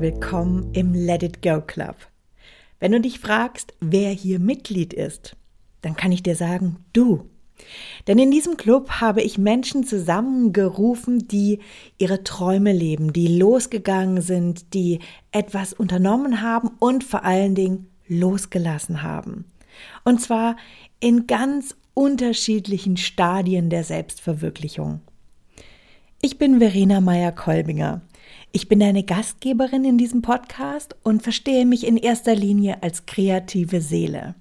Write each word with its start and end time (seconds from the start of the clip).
willkommen 0.00 0.70
im 0.72 0.94
Let 0.94 1.22
It 1.22 1.42
Go 1.42 1.60
Club. 1.60 1.94
Wenn 2.78 2.92
du 2.92 3.00
dich 3.00 3.18
fragst, 3.18 3.74
wer 3.80 4.10
hier 4.10 4.38
Mitglied 4.38 4.94
ist, 4.94 5.36
dann 5.82 5.94
kann 5.94 6.10
ich 6.10 6.22
dir 6.22 6.36
sagen, 6.36 6.76
du. 6.94 7.28
Denn 8.06 8.18
in 8.18 8.30
diesem 8.30 8.56
Club 8.56 8.90
habe 8.92 9.20
ich 9.20 9.36
Menschen 9.36 9.84
zusammengerufen, 9.84 11.28
die 11.28 11.58
ihre 11.98 12.24
Träume 12.24 12.72
leben, 12.72 13.12
die 13.12 13.38
losgegangen 13.38 14.22
sind, 14.22 14.72
die 14.72 15.00
etwas 15.32 15.74
unternommen 15.74 16.40
haben 16.40 16.70
und 16.78 17.04
vor 17.04 17.24
allen 17.24 17.54
Dingen 17.54 17.90
losgelassen 18.08 19.02
haben. 19.02 19.44
Und 20.04 20.22
zwar 20.22 20.56
in 21.00 21.26
ganz 21.26 21.76
unterschiedlichen 21.92 22.96
Stadien 22.96 23.68
der 23.68 23.84
Selbstverwirklichung. 23.84 25.00
Ich 26.22 26.38
bin 26.38 26.58
Verena 26.58 27.02
Meyer-Kolbinger. 27.02 28.00
Ich 28.52 28.66
bin 28.66 28.80
deine 28.80 29.04
Gastgeberin 29.04 29.84
in 29.84 29.96
diesem 29.96 30.22
Podcast 30.22 30.96
und 31.04 31.22
verstehe 31.22 31.64
mich 31.64 31.86
in 31.86 31.96
erster 31.96 32.34
Linie 32.34 32.82
als 32.82 33.06
kreative 33.06 33.80
Seele. 33.80 34.34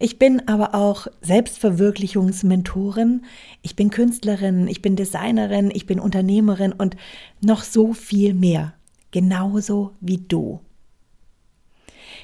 Ich 0.00 0.18
bin 0.18 0.48
aber 0.48 0.74
auch 0.74 1.06
Selbstverwirklichungsmentorin, 1.20 3.22
ich 3.62 3.76
bin 3.76 3.90
Künstlerin, 3.90 4.66
ich 4.66 4.82
bin 4.82 4.96
Designerin, 4.96 5.70
ich 5.72 5.86
bin 5.86 6.00
Unternehmerin 6.00 6.72
und 6.72 6.96
noch 7.40 7.62
so 7.62 7.92
viel 7.92 8.34
mehr, 8.34 8.74
genauso 9.12 9.92
wie 10.00 10.18
du. 10.18 10.58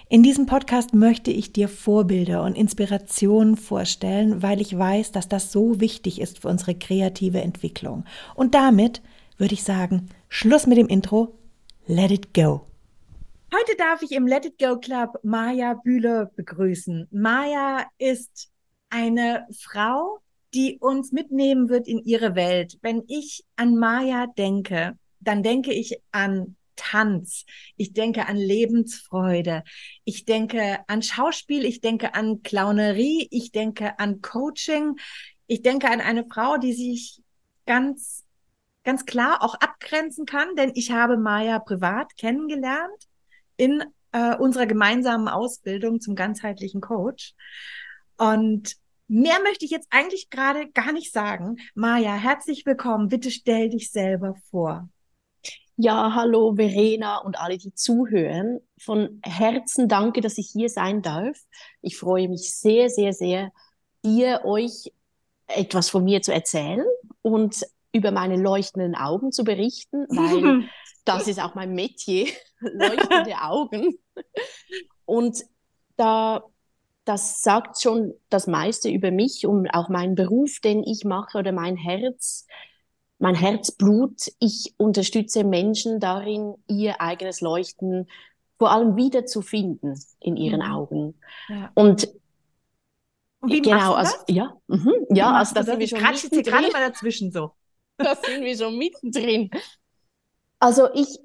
In 0.09 0.25
diesem 0.25 0.47
Podcast 0.47 0.95
möchte 0.95 1.31
ich 1.31 1.53
dir 1.53 1.69
Vorbilder 1.69 2.43
und 2.43 2.57
Inspirationen 2.57 3.57
vorstellen, 3.57 4.43
weil 4.43 4.61
ich 4.61 4.77
weiß, 4.77 5.13
dass 5.13 5.29
das 5.29 5.53
so 5.53 5.81
wichtig 5.81 6.21
ist 6.21 6.41
für 6.41 6.49
unsere 6.49 6.75
kreative 6.75 7.41
Entwicklung. 7.41 8.05
Und 8.35 8.57
damit 8.57 9.01
würde 9.39 9.55
ich 9.55 9.63
sagen, 9.63 10.09
Schluss 10.37 10.67
mit 10.67 10.79
dem 10.79 10.89
Intro, 10.89 11.39
let 11.87 12.11
it 12.11 12.35
go. 12.35 12.67
Heute 13.53 13.77
darf 13.79 14.03
ich 14.03 14.11
im 14.11 14.27
Let 14.27 14.45
It 14.45 14.59
Go 14.59 14.81
Club 14.81 15.21
Maja 15.23 15.75
Bühler 15.75 16.27
begrüßen. 16.35 17.07
Maja 17.13 17.87
ist 17.99 18.51
eine 18.91 19.47
Frau, 19.57 20.19
die 20.53 20.79
uns 20.81 21.13
mitnehmen 21.13 21.69
wird 21.69 21.87
in 21.87 22.01
ihre 22.01 22.35
Welt. 22.35 22.79
Wenn 22.83 23.05
ich 23.07 23.45
an 23.55 23.77
Maja 23.77 24.27
denke, 24.27 24.99
dann 25.21 25.45
denke 25.45 25.73
ich 25.73 26.01
an 26.11 26.57
Tanz, 26.75 27.45
ich 27.77 27.93
denke 27.93 28.27
an 28.27 28.37
Lebensfreude, 28.37 29.63
ich 30.03 30.25
denke 30.25 30.81
an 30.89 31.03
Schauspiel, 31.03 31.65
ich 31.65 31.81
denke 31.81 32.13
an 32.15 32.43
Clownerie, 32.43 33.29
ich 33.31 33.53
denke 33.53 34.01
an 34.01 34.21
Coaching, 34.21 34.97
ich 35.47 35.63
denke 35.63 35.89
an 35.89 36.01
eine 36.01 36.27
Frau, 36.27 36.57
die 36.57 36.73
sich 36.73 37.23
ganz, 37.67 38.24
ganz 38.85 39.07
klar 39.07 39.43
auch 39.43 39.55
abgrenzen 39.55 40.27
kann, 40.27 40.55
denn 40.57 40.73
ich 40.75 40.93
habe 40.93 41.17
Maya 41.17 41.59
privat 41.59 42.17
kennengelernt 42.17 43.09
in 43.57 43.85
äh, 44.13 44.37
unserer 44.37 44.67
gemeinsamen 44.67 45.29
Ausbildung 45.29 46.01
zum 46.01 46.15
ganzheitlichen 46.15 46.81
Coach. 46.81 47.35
Und 48.17 48.77
Mehr 49.07 49.39
möchte 49.43 49.67
ich 49.67 49.71
jetzt 49.71 49.89
eigentlich 49.91 50.31
gerade 50.31 50.71
gar 50.71 50.93
nicht 50.93 51.13
sagen. 51.13 51.59
Maja, 51.75 52.15
herzlich 52.15 52.65
willkommen. 52.65 53.09
Bitte 53.09 53.31
stell 53.31 53.69
dich 53.69 53.91
selber 53.91 54.35
vor. 54.51 54.89
Ja, 55.77 56.15
hallo 56.15 56.55
Verena 56.57 57.19
und 57.19 57.39
alle, 57.39 57.59
die 57.59 57.75
zuhören. 57.75 58.61
Von 58.79 59.21
Herzen 59.23 59.89
danke, 59.89 60.23
dass 60.23 60.39
ich 60.39 60.49
hier 60.51 60.71
sein 60.71 61.03
darf. 61.03 61.39
Ich 61.83 61.99
freue 61.99 62.29
mich 62.29 62.55
sehr, 62.55 62.89
sehr, 62.89 63.13
sehr, 63.13 63.53
dir 64.03 64.41
euch 64.45 64.91
etwas 65.49 65.91
von 65.91 66.05
mir 66.05 66.23
zu 66.23 66.33
erzählen 66.33 66.87
und 67.21 67.67
über 67.95 68.11
meine 68.11 68.37
leuchtenden 68.37 68.95
Augen 68.95 69.33
zu 69.33 69.45
berichten, 69.45 70.07
weil 70.09 70.69
das 71.05 71.29
ist 71.29 71.41
auch 71.41 71.55
mein 71.55 71.75
Metier, 71.75 72.27
leuchtende 72.61 73.37
Augen. 73.43 73.97
Und 75.07 75.39
da, 75.97 76.43
das 77.05 77.41
sagt 77.43 77.81
schon 77.81 78.15
das 78.29 78.47
meiste 78.47 78.91
über 78.91 79.11
mich 79.11 79.47
und 79.47 79.69
auch 79.71 79.89
meinen 79.89 80.17
Beruf, 80.17 80.59
den 80.61 80.83
ich 80.83 81.05
mache 81.05 81.39
oder 81.39 81.53
mein 81.53 81.77
Herz 81.77 82.47
mein 83.19 83.37
Herzblut. 83.37 84.33
Ich 84.41 84.75
unterstütze 84.77 85.45
Menschen 85.45 86.01
darin, 86.01 86.57
ihr 86.67 87.01
eigenes 87.01 87.41
Leuchten 87.41 88.09
vor 88.59 88.71
allem 88.71 88.97
wiederzufinden 88.97 89.99
in 90.21 90.37
ihren 90.37 90.61
mhm. 90.61 90.73
Augen. 90.73 91.15
Ja. 91.49 91.71
Und 91.75 92.09
wie 93.47 93.63
genau, 93.63 93.95
also, 93.95 94.17
ja, 94.29 94.57
mhm, 94.67 94.93
ja, 95.11 95.33
also 95.33 95.55
da 95.55 95.63
sind 95.63 95.79
wir 95.79 95.87
schon 95.87 95.99
Kratsch 95.99 96.25
jetzt 96.25 96.45
gerade 96.45 96.71
mal 96.71 96.91
dazwischen 96.91 97.31
so. 97.31 97.53
Da 97.99 98.17
sind 98.17 98.43
wir 98.43 98.57
schon 98.57 98.77
mittendrin. 98.77 99.51
Also 100.59 100.89
ich, 100.95 101.19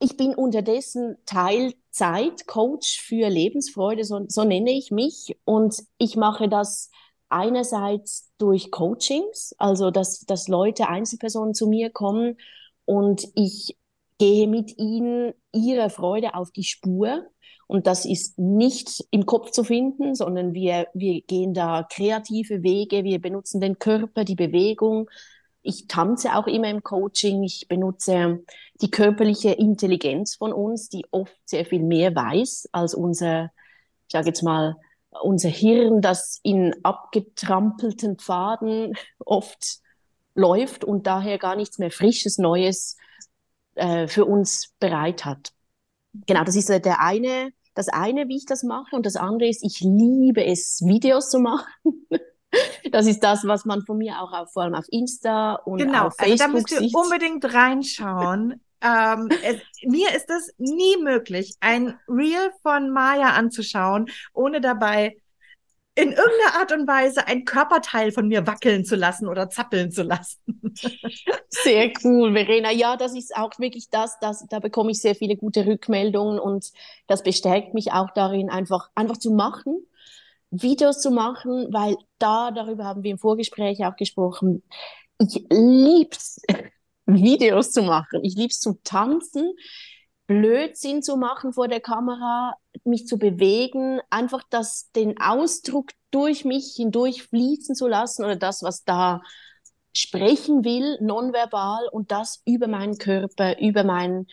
ich 0.00 0.16
bin 0.16 0.34
unterdessen 0.34 1.16
Teilzeit-Coach 1.24 3.00
für 3.00 3.28
Lebensfreude, 3.28 4.04
so, 4.04 4.24
so 4.28 4.44
nenne 4.44 4.72
ich 4.72 4.90
mich. 4.90 5.36
Und 5.44 5.76
ich 5.98 6.16
mache 6.16 6.48
das 6.48 6.90
einerseits 7.30 8.30
durch 8.38 8.70
Coachings, 8.70 9.54
also 9.58 9.90
dass, 9.90 10.20
dass 10.20 10.48
Leute, 10.48 10.88
Einzelpersonen 10.88 11.54
zu 11.54 11.68
mir 11.68 11.90
kommen 11.90 12.36
und 12.84 13.28
ich 13.34 13.76
gehe 14.18 14.48
mit 14.48 14.76
ihnen 14.78 15.32
ihrer 15.52 15.90
Freude 15.90 16.34
auf 16.34 16.50
die 16.50 16.64
Spur. 16.64 17.26
Und 17.66 17.86
das 17.86 18.04
ist 18.04 18.38
nicht 18.38 19.04
im 19.12 19.26
Kopf 19.26 19.52
zu 19.52 19.62
finden, 19.62 20.16
sondern 20.16 20.54
wir, 20.54 20.88
wir 20.92 21.22
gehen 21.22 21.54
da 21.54 21.86
kreative 21.88 22.64
Wege, 22.64 23.04
wir 23.04 23.20
benutzen 23.20 23.60
den 23.60 23.78
Körper, 23.78 24.24
die 24.24 24.34
Bewegung. 24.34 25.08
Ich 25.62 25.88
tanze 25.88 26.34
auch 26.36 26.46
immer 26.46 26.68
im 26.68 26.82
Coaching. 26.82 27.42
Ich 27.42 27.68
benutze 27.68 28.44
die 28.80 28.90
körperliche 28.90 29.50
Intelligenz 29.52 30.36
von 30.36 30.52
uns, 30.52 30.88
die 30.88 31.04
oft 31.10 31.36
sehr 31.44 31.64
viel 31.64 31.82
mehr 31.82 32.14
weiß 32.14 32.68
als 32.72 32.94
unser, 32.94 33.50
ich 34.06 34.12
sage 34.12 34.28
jetzt 34.28 34.42
mal, 34.42 34.76
unser 35.22 35.48
Hirn, 35.48 36.00
das 36.00 36.40
in 36.42 36.74
abgetrampelten 36.82 38.16
Pfaden 38.18 38.94
oft 39.18 39.80
läuft 40.34 40.84
und 40.84 41.06
daher 41.06 41.38
gar 41.38 41.56
nichts 41.56 41.78
mehr 41.78 41.90
Frisches, 41.90 42.38
Neues 42.38 42.96
äh, 43.74 44.06
für 44.06 44.24
uns 44.24 44.72
bereit 44.78 45.24
hat. 45.24 45.52
Genau, 46.26 46.44
das 46.44 46.56
ist 46.56 46.68
der 46.68 47.00
eine, 47.00 47.52
das 47.74 47.88
eine, 47.88 48.28
wie 48.28 48.36
ich 48.36 48.46
das 48.46 48.62
mache. 48.62 48.94
Und 48.96 49.06
das 49.06 49.16
andere 49.16 49.48
ist, 49.48 49.64
ich 49.64 49.80
liebe 49.80 50.44
es, 50.44 50.82
Videos 50.84 51.30
zu 51.30 51.38
machen. 51.38 52.06
Das 52.90 53.06
ist 53.06 53.20
das, 53.22 53.46
was 53.46 53.64
man 53.64 53.82
von 53.82 53.98
mir 53.98 54.20
auch 54.20 54.32
auf, 54.32 54.52
vor 54.52 54.64
allem 54.64 54.74
auf 54.74 54.86
Insta 54.90 55.54
und 55.54 55.78
genau, 55.78 56.06
auf 56.06 56.16
Facebook 56.16 56.40
also 56.40 56.44
da 56.44 56.48
müsst 56.48 56.70
ihr 56.72 56.78
sieht. 56.78 56.94
unbedingt 56.94 57.54
reinschauen. 57.54 58.60
Ähm, 58.82 59.28
es, 59.44 59.60
mir 59.82 60.08
ist 60.16 60.30
es 60.30 60.54
nie 60.56 60.96
möglich, 61.02 61.54
ein 61.60 61.98
Reel 62.08 62.50
von 62.62 62.88
Maya 62.88 63.34
anzuschauen, 63.34 64.06
ohne 64.32 64.62
dabei 64.62 65.18
in 65.94 66.12
irgendeiner 66.12 66.60
Art 66.60 66.72
und 66.72 66.88
Weise 66.88 67.26
ein 67.26 67.44
Körperteil 67.44 68.12
von 68.12 68.28
mir 68.28 68.46
wackeln 68.46 68.84
zu 68.84 68.96
lassen 68.96 69.28
oder 69.28 69.50
zappeln 69.50 69.90
zu 69.90 70.02
lassen. 70.02 70.38
Sehr 71.48 71.92
cool, 72.04 72.32
Verena. 72.32 72.70
Ja, 72.70 72.96
das 72.96 73.14
ist 73.14 73.36
auch 73.36 73.50
wirklich 73.58 73.90
das, 73.90 74.18
das, 74.20 74.46
da 74.48 74.60
bekomme 74.60 74.92
ich 74.92 75.00
sehr 75.00 75.14
viele 75.14 75.36
gute 75.36 75.66
Rückmeldungen 75.66 76.38
und 76.38 76.70
das 77.06 77.22
bestärkt 77.22 77.74
mich 77.74 77.92
auch 77.92 78.10
darin, 78.14 78.48
einfach, 78.48 78.88
einfach 78.94 79.18
zu 79.18 79.32
machen, 79.32 79.84
Videos 80.50 81.00
zu 81.00 81.10
machen, 81.10 81.68
weil 81.72 81.96
da, 82.18 82.50
darüber 82.50 82.84
haben 82.84 83.02
wir 83.02 83.12
im 83.12 83.18
Vorgespräch 83.18 83.84
auch 83.84 83.96
gesprochen, 83.96 84.62
ich 85.18 85.46
lieb's, 85.50 86.40
Videos 87.06 87.72
zu 87.72 87.82
machen. 87.82 88.20
Ich 88.22 88.34
liebe 88.34 88.50
es 88.50 88.60
zu 88.60 88.78
tanzen, 88.84 89.52
Blödsinn 90.26 91.02
zu 91.02 91.16
machen 91.16 91.52
vor 91.52 91.66
der 91.66 91.80
Kamera, 91.80 92.54
mich 92.84 93.06
zu 93.06 93.18
bewegen, 93.18 94.00
einfach 94.10 94.44
das, 94.48 94.90
den 94.94 95.20
Ausdruck 95.20 95.90
durch 96.12 96.44
mich 96.44 96.74
hindurch 96.76 97.24
fließen 97.24 97.74
zu 97.74 97.88
lassen 97.88 98.24
oder 98.24 98.36
das, 98.36 98.62
was 98.62 98.84
da 98.84 99.22
sprechen 99.92 100.64
will, 100.64 100.98
nonverbal 101.00 101.88
und 101.90 102.12
das 102.12 102.42
über 102.44 102.68
meinen 102.68 102.96
Körper, 102.96 103.58
über 103.58 103.82
mein, 103.82 104.26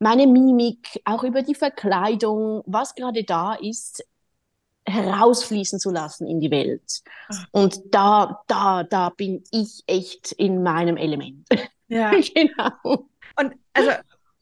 meine 0.00 0.26
Mimik, 0.26 1.00
auch 1.04 1.22
über 1.22 1.42
die 1.42 1.54
Verkleidung, 1.54 2.62
was 2.66 2.94
gerade 2.96 3.22
da 3.22 3.54
ist, 3.54 4.04
herausfließen 4.86 5.78
zu 5.78 5.90
lassen 5.90 6.26
in 6.26 6.40
die 6.40 6.50
Welt. 6.50 7.02
Ach. 7.28 7.46
Und 7.50 7.80
da, 7.90 8.42
da, 8.46 8.84
da 8.84 9.10
bin 9.10 9.42
ich 9.50 9.82
echt 9.86 10.32
in 10.32 10.62
meinem 10.62 10.96
Element. 10.96 11.46
Ja. 11.88 12.10
genau. 12.34 13.08
Und 13.38 13.54
also, 13.72 13.92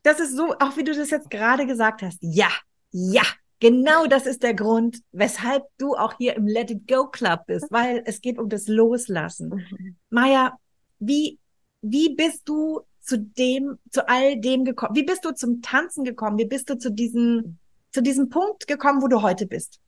das 0.02 0.18
ist 0.18 0.34
so, 0.34 0.54
auch 0.60 0.78
wie 0.78 0.84
du 0.84 0.94
das 0.94 1.10
jetzt 1.10 1.28
gerade 1.28 1.66
gesagt 1.66 2.00
hast. 2.00 2.16
Ja, 2.22 2.48
ja, 2.90 3.22
genau 3.60 4.06
das 4.06 4.24
ist 4.24 4.42
der 4.42 4.54
Grund, 4.54 5.02
weshalb 5.12 5.64
du 5.76 5.94
auch 5.94 6.14
hier 6.16 6.36
im 6.36 6.46
Let 6.46 6.70
It 6.70 6.88
Go 6.88 7.06
Club 7.06 7.40
bist, 7.46 7.66
weil 7.70 8.02
es 8.06 8.22
geht 8.22 8.38
um 8.38 8.48
das 8.48 8.66
Loslassen. 8.66 9.50
Mhm. 9.50 9.96
Maja, 10.08 10.56
wie, 11.00 11.38
wie 11.82 12.14
bist 12.14 12.48
du 12.48 12.80
zu 13.00 13.18
dem, 13.18 13.78
zu 13.90 14.08
all 14.08 14.40
dem 14.40 14.64
gekommen? 14.64 14.96
Wie 14.96 15.02
bist 15.02 15.24
du 15.24 15.32
zum 15.32 15.60
Tanzen 15.60 16.04
gekommen? 16.04 16.38
Wie 16.38 16.46
bist 16.46 16.70
du 16.70 16.78
zu 16.78 16.90
diesem, 16.90 17.58
zu 17.92 18.02
diesem 18.02 18.30
Punkt 18.30 18.66
gekommen, 18.66 19.02
wo 19.02 19.08
du 19.08 19.20
heute 19.22 19.46
bist? 19.46 19.80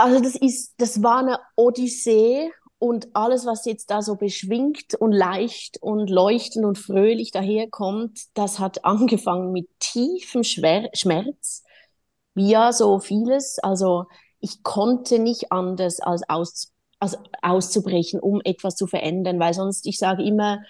Also 0.00 0.20
das 0.20 0.34
ist, 0.34 0.74
das 0.78 1.02
war 1.02 1.18
eine 1.18 1.38
Odyssee 1.56 2.50
Und 2.78 3.08
alles, 3.14 3.44
was 3.44 3.66
jetzt 3.66 3.90
da 3.90 4.00
so 4.00 4.16
beschwingt 4.16 4.94
und 4.94 5.12
leicht 5.12 5.76
und 5.82 6.08
leuchtend 6.08 6.64
und 6.64 6.78
fröhlich 6.78 7.30
daherkommt, 7.30 8.18
das 8.34 8.58
hat 8.58 8.84
angefangen 8.86 9.52
mit 9.52 9.68
tiefem 9.80 10.42
Schwer 10.44 10.88
Schmerz, 10.94 11.62
wie 12.34 12.50
ja 12.50 12.72
so 12.72 12.98
vieles. 13.00 13.58
Also 13.58 14.06
ich 14.40 14.62
konnte 14.62 15.18
nicht 15.18 15.52
anders 15.52 16.00
als, 16.00 16.22
aus, 16.30 16.72
als 17.00 17.18
auszubrechen, 17.42 18.20
um 18.20 18.40
etwas 18.44 18.76
zu 18.76 18.86
verändern, 18.86 19.38
weil 19.40 19.52
sonst, 19.54 19.86
ich 19.86 19.98
sage 19.98 20.22
immer, 20.24 20.60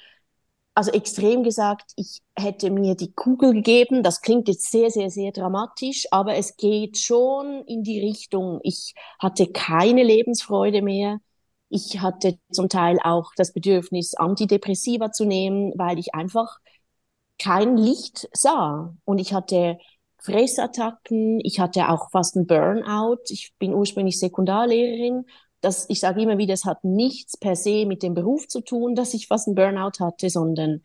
also 0.81 0.93
extrem 0.93 1.43
gesagt, 1.43 1.93
ich 1.97 2.23
hätte 2.35 2.71
mir 2.71 2.95
die 2.95 3.13
Kugel 3.13 3.53
gegeben. 3.53 4.03
Das 4.03 4.23
klingt 4.23 4.49
jetzt 4.49 4.71
sehr, 4.71 4.91
sehr, 4.91 5.11
sehr 5.11 5.31
dramatisch, 5.31 6.07
aber 6.11 6.37
es 6.37 6.57
geht 6.57 6.97
schon 6.97 7.63
in 7.67 7.83
die 7.83 8.01
Richtung. 8.01 8.61
Ich 8.63 8.95
hatte 9.19 9.47
keine 9.47 10.03
Lebensfreude 10.03 10.81
mehr. 10.81 11.19
Ich 11.69 12.01
hatte 12.01 12.39
zum 12.51 12.71
Teil 12.71 12.99
auch 13.05 13.33
das 13.37 13.53
Bedürfnis, 13.53 14.15
Antidepressiva 14.15 15.13
zu 15.13 15.27
nehmen, 15.27 15.75
weil 15.77 15.99
ich 15.99 16.15
einfach 16.15 16.61
kein 17.39 17.77
Licht 17.77 18.31
sah. 18.33 18.97
Und 19.05 19.19
ich 19.19 19.35
hatte 19.35 19.77
Fressattacken, 20.23 21.41
ich 21.45 21.61
hatte 21.61 21.91
auch 21.91 22.11
fast 22.11 22.37
einen 22.37 22.47
Burnout. 22.47 23.25
Ich 23.29 23.53
bin 23.59 23.75
ursprünglich 23.75 24.19
Sekundarlehrerin 24.19 25.27
das, 25.61 25.87
ich 25.89 26.01
sage 26.01 26.23
immer 26.23 26.39
wieder, 26.39 26.55
es 26.55 26.65
hat 26.65 26.85
nichts 26.85 27.37
per 27.37 27.57
se 27.57 27.87
mit 27.87 28.03
dem 28.03 28.15
Beruf 28.15 28.49
zu 28.49 28.61
tun, 28.61 28.95
dass 28.95 29.15
ich 29.15 29.27
fast 29.27 29.47
einen 29.47 29.55
Burnout 29.55 30.01
hatte, 30.01 30.31
sondern 30.31 30.83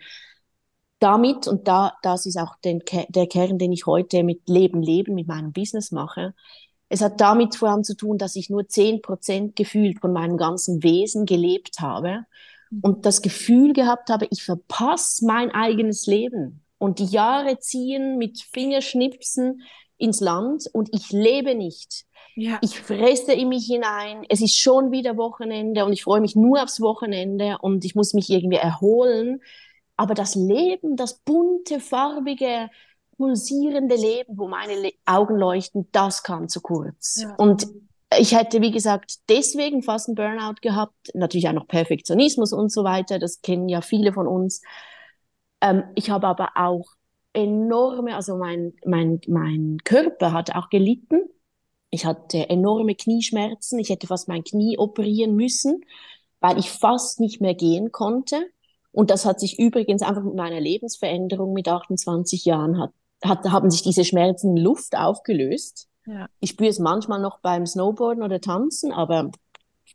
damit, 0.99 1.47
und 1.47 1.67
da, 1.67 1.93
das 2.01 2.25
ist 2.25 2.37
auch 2.37 2.55
den, 2.63 2.81
der 3.09 3.27
Kern, 3.27 3.57
den 3.57 3.71
ich 3.71 3.85
heute 3.85 4.23
mit 4.23 4.47
Leben, 4.47 4.81
Leben, 4.81 5.13
mit 5.13 5.27
meinem 5.27 5.53
Business 5.53 5.91
mache. 5.91 6.33
Es 6.89 7.01
hat 7.01 7.19
damit 7.19 7.55
vor 7.55 7.69
allem 7.69 7.83
zu 7.83 7.95
tun, 7.95 8.17
dass 8.17 8.35
ich 8.35 8.49
nur 8.49 8.67
zehn 8.67 9.01
Prozent 9.01 9.55
gefühlt 9.55 9.99
von 9.99 10.13
meinem 10.13 10.37
ganzen 10.37 10.83
Wesen 10.83 11.25
gelebt 11.25 11.79
habe 11.79 12.25
mhm. 12.69 12.79
und 12.81 13.05
das 13.05 13.21
Gefühl 13.21 13.73
gehabt 13.73 14.09
habe, 14.09 14.27
ich 14.29 14.43
verpasse 14.43 15.25
mein 15.25 15.51
eigenes 15.51 16.05
Leben. 16.05 16.61
Und 16.77 16.99
die 16.99 17.05
Jahre 17.05 17.59
ziehen 17.59 18.17
mit 18.17 18.41
Fingerschnipsen 18.41 19.61
ins 19.97 20.19
Land 20.19 20.65
und 20.73 20.89
ich 20.93 21.11
lebe 21.11 21.55
nicht. 21.55 22.04
Ja. 22.35 22.59
Ich 22.61 22.79
fresse 22.79 23.33
in 23.33 23.49
mich 23.49 23.65
hinein. 23.65 24.25
Es 24.29 24.41
ist 24.41 24.57
schon 24.57 24.91
wieder 24.91 25.17
Wochenende 25.17 25.85
und 25.85 25.93
ich 25.93 26.03
freue 26.03 26.21
mich 26.21 26.35
nur 26.35 26.61
aufs 26.61 26.81
Wochenende 26.81 27.57
und 27.61 27.85
ich 27.85 27.95
muss 27.95 28.13
mich 28.13 28.29
irgendwie 28.29 28.57
erholen. 28.57 29.41
Aber 29.95 30.13
das 30.13 30.35
Leben, 30.35 30.97
das 30.97 31.19
bunte, 31.19 31.79
farbige, 31.79 32.69
pulsierende 33.17 33.95
Leben, 33.95 34.37
wo 34.37 34.47
meine 34.47 34.75
Le 34.75 34.91
Augen 35.05 35.37
leuchten, 35.37 35.87
das 35.93 36.23
kam 36.23 36.49
zu 36.49 36.59
kurz. 36.61 37.21
Ja. 37.21 37.35
Und 37.35 37.67
ich 38.17 38.35
hätte, 38.35 38.61
wie 38.61 38.71
gesagt, 38.71 39.15
deswegen 39.29 39.81
fast 39.81 40.09
einen 40.09 40.15
Burnout 40.15 40.55
gehabt. 40.61 41.11
Natürlich 41.13 41.47
auch 41.47 41.53
noch 41.53 41.67
Perfektionismus 41.67 42.53
und 42.53 42.71
so 42.71 42.83
weiter. 42.83 43.19
Das 43.19 43.41
kennen 43.41 43.69
ja 43.69 43.81
viele 43.81 44.13
von 44.13 44.27
uns. 44.27 44.61
Ähm, 45.61 45.83
ich 45.95 46.09
habe 46.09 46.27
aber 46.27 46.49
auch 46.55 46.85
enorme, 47.33 48.15
also 48.15 48.37
mein, 48.37 48.73
mein, 48.85 49.21
mein 49.27 49.77
Körper 49.83 50.33
hat 50.33 50.55
auch 50.55 50.69
gelitten. 50.69 51.23
Ich 51.95 52.05
hatte 52.05 52.49
enorme 52.49 52.93
Knieschmerzen. 52.93 53.79
Ich 53.79 53.89
hätte 53.89 54.07
fast 54.07 54.27
mein 54.27 54.43
Knie 54.43 54.77
operieren 54.77 55.35
müssen, 55.35 55.85
weil 56.41 56.59
ich 56.59 56.69
fast 56.69 57.21
nicht 57.21 57.39
mehr 57.39 57.55
gehen 57.55 57.93
konnte. 57.93 58.45
Und 58.91 59.09
das 59.09 59.25
hat 59.25 59.39
sich 59.39 59.57
übrigens 59.57 60.01
einfach 60.01 60.23
mit 60.23 60.35
meiner 60.35 60.59
Lebensveränderung 60.59 61.53
mit 61.53 61.69
28 61.69 62.43
Jahren 62.43 62.79
hat, 62.79 62.91
hat 63.23 63.45
haben 63.45 63.71
sich 63.71 63.81
diese 63.81 64.03
Schmerzen 64.03 64.57
in 64.57 64.63
Luft 64.63 64.97
aufgelöst. 64.97 65.87
Ja. 66.05 66.27
Ich 66.41 66.51
spüre 66.51 66.69
es 66.69 66.79
manchmal 66.79 67.21
noch 67.21 67.39
beim 67.39 67.65
Snowboarden 67.65 68.23
oder 68.23 68.41
Tanzen, 68.41 68.91
aber 68.91 69.31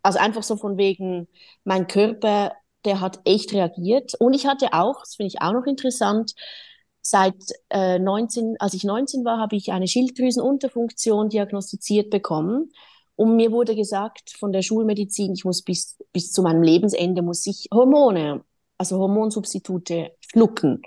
also 0.02 0.19
einfach 0.19 0.43
so 0.43 0.56
von 0.56 0.79
wegen, 0.79 1.29
mein 1.64 1.87
Körper, 1.87 2.52
der 2.87 3.00
hat 3.00 3.20
echt 3.25 3.52
reagiert. 3.52 4.14
Und 4.19 4.32
ich 4.32 4.47
hatte 4.47 4.73
auch, 4.73 5.00
das 5.00 5.17
finde 5.17 5.29
ich 5.29 5.43
auch 5.43 5.52
noch 5.52 5.67
interessant, 5.67 6.35
Seit 7.02 7.37
äh, 7.70 7.99
19, 7.99 8.56
als 8.58 8.75
ich 8.75 8.85
19 8.85 9.25
war, 9.25 9.38
habe 9.38 9.56
ich 9.56 9.73
eine 9.73 9.88
Schilddrüsenunterfunktion 9.88 11.29
diagnostiziert 11.31 12.11
bekommen. 12.11 12.70
Und 13.17 13.37
mir 13.37 13.52
wurde 13.52 13.75
gesagt 13.75 14.35
von 14.38 14.52
der 14.52 14.62
Schulmedizin, 14.62 15.35
ich 15.35 15.44
muss 15.44 15.62
bis, 15.62 15.99
bis 16.12 16.32
zu 16.32 16.43
meinem 16.43 16.62
Lebensende 16.62 17.23
muss 17.23 17.47
ich 17.47 17.69
Hormone, 17.73 18.44
also 18.79 18.99
Hormonsubstitute 18.99 20.12
schlucken. 20.20 20.82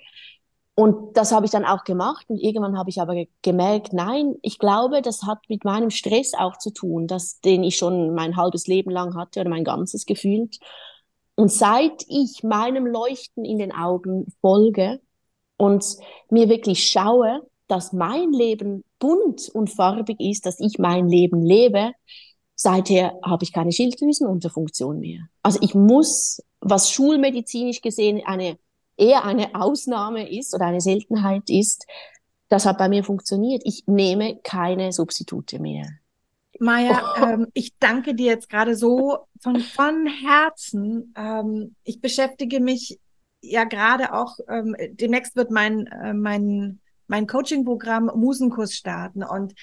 Und 0.76 1.16
das 1.16 1.32
habe 1.32 1.46
ich 1.46 1.52
dann 1.52 1.66
auch 1.66 1.84
gemacht. 1.84 2.26
Und 2.30 2.40
irgendwann 2.40 2.78
habe 2.78 2.90
ich 2.90 3.00
aber 3.00 3.26
gemerkt, 3.44 3.94
nein, 3.94 4.36
ich 4.42 4.58
glaube, 4.58 5.02
das 5.02 5.24
hat 5.24 5.40
mit 5.48 5.64
meinem 5.64 5.92
Stress 5.92 6.34
auch 6.34 6.58
zu 6.58 6.72
tun, 6.72 7.06
dass, 7.06 7.40
den 7.42 7.64
ich 7.64 7.78
schon 7.78 8.16
mein 8.16 8.36
halbes 8.36 8.66
Leben 8.66 8.90
lang 8.90 9.16
hatte 9.16 9.42
oder 9.42 9.50
mein 9.50 9.64
ganzes 9.64 10.06
gefühlt. 10.06 10.60
Und 11.36 11.52
seit 11.52 12.04
ich 12.08 12.44
meinem 12.44 12.88
Leuchten 12.88 13.46
in 13.46 13.60
den 13.60 13.72
Augen 13.72 14.26
folge, 14.42 15.00
und 15.58 15.84
mir 16.30 16.50
wirklich 16.50 16.88
schaue, 16.88 17.42
dass 17.68 17.94
mein 17.94 18.32
Leben 18.32 18.84
bunt 19.00 19.50
und 19.54 19.70
farbig 19.70 20.20
ist, 20.20 20.46
dass 20.46 20.60
ich 20.60 20.78
mein 20.80 21.08
Leben 21.08 21.42
lebe, 21.42 21.92
seither 22.56 23.18
habe 23.24 23.44
ich 23.44 23.54
keine 23.54 23.72
Schilddrüsenunterfunktion 23.72 25.00
mehr. 25.00 25.28
Also 25.42 25.60
ich 25.62 25.74
muss, 25.74 26.42
was 26.60 26.92
schulmedizinisch 26.92 27.82
gesehen 27.82 28.22
eine 28.26 28.58
eher 28.98 29.26
eine 29.26 29.56
Ausnahme 29.56 30.30
ist 30.30 30.54
oder 30.54 30.68
eine 30.68 30.82
Seltenheit 30.82 31.50
ist, 31.50 31.86
das 32.50 32.66
hat 32.66 32.78
bei 32.78 32.90
mir 32.90 33.04
funktioniert. 33.04 33.64
Ich 33.66 33.84
nehme 33.88 34.40
keine 34.44 34.92
Substitute 34.92 35.60
mehr. 35.60 35.88
Maja, 36.60 37.02
oh. 37.18 37.26
ähm, 37.26 37.48
ich 37.54 37.74
danke 37.80 38.14
dir 38.14 38.28
jetzt 38.28 38.50
gerade 38.50 38.76
so 38.76 39.18
von, 39.42 39.60
von 39.60 40.06
Herzen. 40.06 41.14
Ähm, 41.18 41.76
ich 41.84 42.00
beschäftige 42.00 42.60
mich 42.60 43.00
ja 43.44 43.66
gerade 43.66 44.14
auch, 44.14 44.40
ähm, 44.48 44.76
demnächst 44.92 45.36
wird 45.36 45.52
mein, 45.52 45.88
äh, 45.88 46.14
mein, 46.14 46.80
mein 47.08 47.28
Coaching-Programm 47.28 48.12
Musenkurs 48.16 48.74
starten 48.74 49.24
und 49.24 49.54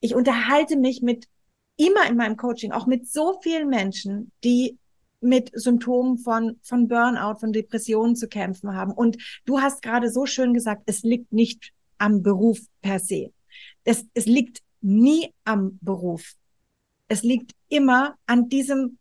ich 0.00 0.14
unterhalte 0.14 0.76
mich 0.76 1.02
mit 1.02 1.26
immer 1.76 2.06
in 2.08 2.16
meinem 2.16 2.36
Coaching, 2.36 2.72
auch 2.72 2.86
mit 2.86 3.08
so 3.08 3.40
vielen 3.42 3.68
Menschen, 3.68 4.30
die 4.44 4.78
mit 5.20 5.50
Symptomen 5.54 6.18
von, 6.18 6.58
von 6.62 6.88
Burnout, 6.88 7.38
von 7.40 7.52
Depressionen 7.52 8.16
zu 8.16 8.28
kämpfen 8.28 8.74
haben. 8.74 8.92
Und 8.92 9.16
du 9.46 9.60
hast 9.60 9.82
gerade 9.82 10.10
so 10.10 10.26
schön 10.26 10.54
gesagt, 10.54 10.82
es 10.86 11.02
liegt 11.02 11.32
nicht 11.32 11.72
am 11.98 12.22
Beruf 12.22 12.60
per 12.82 13.00
se. 13.00 13.32
Es, 13.84 14.06
es 14.14 14.26
liegt 14.26 14.60
nie 14.80 15.32
am 15.44 15.78
Beruf. 15.80 16.34
Es 17.08 17.22
liegt 17.22 17.52
immer 17.68 18.16
an 18.26 18.48
diesem 18.48 18.98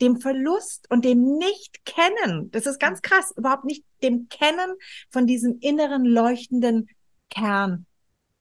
dem 0.00 0.20
Verlust 0.20 0.86
und 0.90 1.04
dem 1.04 1.38
Nicht-Kennen, 1.38 2.50
das 2.52 2.66
ist 2.66 2.78
ganz 2.78 3.02
krass, 3.02 3.32
überhaupt 3.36 3.64
nicht 3.64 3.84
dem 4.02 4.28
Kennen 4.28 4.74
von 5.10 5.26
diesem 5.26 5.58
inneren 5.60 6.04
leuchtenden 6.04 6.88
Kern. 7.30 7.86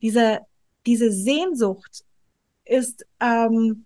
Diese, 0.02 0.42
diese 0.86 1.12
Sehnsucht 1.12 2.04
ist, 2.66 3.06
ähm, 3.20 3.86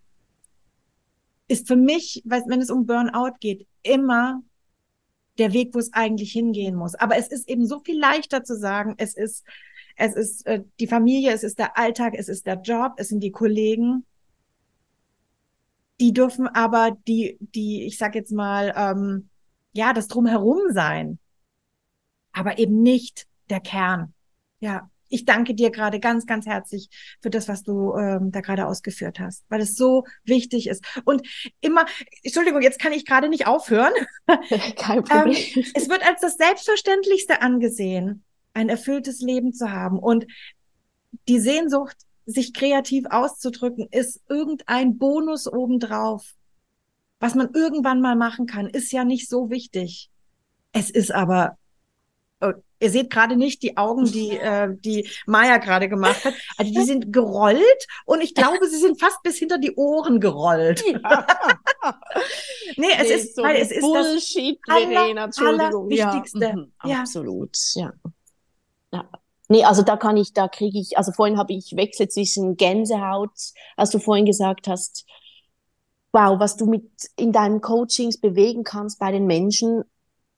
ist 1.47 1.67
für 1.67 1.75
mich, 1.75 2.21
wenn 2.25 2.61
es 2.61 2.69
um 2.69 2.85
Burnout 2.85 3.35
geht, 3.39 3.67
immer 3.83 4.41
der 5.37 5.53
Weg, 5.53 5.73
wo 5.73 5.79
es 5.79 5.93
eigentlich 5.93 6.31
hingehen 6.31 6.75
muss. 6.75 6.95
Aber 6.95 7.17
es 7.17 7.27
ist 7.27 7.49
eben 7.49 7.65
so 7.65 7.79
viel 7.79 7.99
leichter 7.99 8.43
zu 8.43 8.57
sagen, 8.57 8.95
es 8.97 9.15
ist, 9.15 9.45
es 9.95 10.15
ist 10.15 10.45
äh, 10.45 10.63
die 10.79 10.87
Familie, 10.87 11.31
es 11.31 11.43
ist 11.43 11.59
der 11.59 11.77
Alltag, 11.77 12.13
es 12.15 12.29
ist 12.29 12.45
der 12.45 12.61
Job, 12.61 12.93
es 12.97 13.09
sind 13.09 13.21
die 13.21 13.31
Kollegen. 13.31 14.05
Die 16.01 16.13
dürfen 16.13 16.47
aber 16.47 16.97
die, 17.07 17.37
die, 17.39 17.85
ich 17.85 17.97
sag 17.97 18.15
jetzt 18.15 18.31
mal, 18.31 18.73
ähm, 18.75 19.29
ja, 19.71 19.93
das 19.93 20.07
drumherum 20.07 20.59
sein. 20.71 21.19
Aber 22.33 22.57
eben 22.57 22.81
nicht 22.81 23.27
der 23.49 23.59
Kern. 23.59 24.13
Ja, 24.59 24.89
ich 25.09 25.25
danke 25.25 25.53
dir 25.53 25.69
gerade 25.69 25.99
ganz, 25.99 26.25
ganz 26.25 26.45
herzlich 26.45 26.89
für 27.21 27.29
das, 27.29 27.47
was 27.47 27.63
du 27.63 27.93
ähm, 27.95 28.31
da 28.31 28.41
gerade 28.41 28.65
ausgeführt 28.65 29.19
hast, 29.19 29.43
weil 29.49 29.61
es 29.61 29.75
so 29.75 30.05
wichtig 30.23 30.67
ist. 30.67 30.83
Und 31.05 31.27
immer, 31.59 31.85
Entschuldigung, 32.23 32.61
jetzt 32.61 32.79
kann 32.79 32.93
ich 32.93 33.05
gerade 33.05 33.29
nicht 33.29 33.45
aufhören. 33.45 33.93
Kein 34.77 35.03
Problem. 35.03 35.35
ähm, 35.35 35.65
es 35.75 35.89
wird 35.89 36.07
als 36.07 36.21
das 36.21 36.37
Selbstverständlichste 36.37 37.41
angesehen, 37.41 38.23
ein 38.53 38.69
erfülltes 38.69 39.19
Leben 39.21 39.53
zu 39.53 39.71
haben. 39.71 39.99
Und 39.99 40.25
die 41.27 41.39
Sehnsucht 41.39 41.97
sich 42.25 42.53
kreativ 42.53 43.05
auszudrücken, 43.09 43.87
ist 43.91 44.21
irgendein 44.29 44.97
Bonus 44.97 45.51
obendrauf. 45.51 46.33
Was 47.19 47.35
man 47.35 47.49
irgendwann 47.53 48.01
mal 48.01 48.15
machen 48.15 48.47
kann, 48.47 48.67
ist 48.67 48.91
ja 48.91 49.03
nicht 49.03 49.29
so 49.29 49.49
wichtig. 49.49 50.09
Es 50.71 50.89
ist 50.89 51.13
aber, 51.13 51.57
oh, 52.41 52.53
ihr 52.79 52.89
seht 52.89 53.11
gerade 53.11 53.35
nicht 53.35 53.61
die 53.63 53.77
Augen, 53.77 54.05
die, 54.05 54.29
äh, 54.37 54.69
die 54.71 55.07
Maya 55.25 55.57
gerade 55.57 55.87
gemacht 55.87 56.25
hat. 56.25 56.33
Also 56.57 56.73
die 56.73 56.83
sind 56.83 57.13
gerollt 57.13 57.87
und 58.05 58.21
ich 58.21 58.33
glaube, 58.33 58.67
sie 58.67 58.79
sind 58.79 58.99
fast 58.99 59.21
bis 59.23 59.37
hinter 59.37 59.57
die 59.57 59.75
Ohren 59.75 60.19
gerollt. 60.19 60.83
nee, 62.77 62.87
es 62.97 63.07
nee, 63.07 63.13
ist, 63.13 63.35
so 63.35 63.43
weil 63.43 63.57
es 63.57 63.71
ist 63.71 63.81
Bullshit, 63.81 64.59
das 64.65 64.83
Verena, 64.83 65.25
Entschuldigung. 65.25 65.89
Wichtigste. 65.89 66.39
Ja, 66.39 66.55
mhm, 66.55 66.71
ja. 66.85 66.99
Absolut, 67.01 67.55
ja. 67.75 67.93
ja. 68.93 69.09
Nee, 69.51 69.65
also 69.65 69.81
da 69.81 69.97
kann 69.97 70.15
ich, 70.15 70.31
da 70.31 70.47
kriege 70.47 70.79
ich, 70.79 70.97
also 70.97 71.11
vorhin 71.11 71.37
habe 71.37 71.51
ich 71.51 71.75
Wechsel 71.75 72.07
zwischen 72.07 72.55
Gänsehaut, 72.55 73.31
als 73.75 73.89
du 73.89 73.99
vorhin 73.99 74.25
gesagt 74.25 74.69
hast, 74.69 75.05
wow, 76.13 76.39
was 76.39 76.55
du 76.55 76.65
mit 76.67 76.89
in 77.17 77.33
deinen 77.33 77.59
Coachings 77.59 78.17
bewegen 78.17 78.63
kannst 78.63 78.97
bei 78.97 79.11
den 79.11 79.25
Menschen 79.27 79.83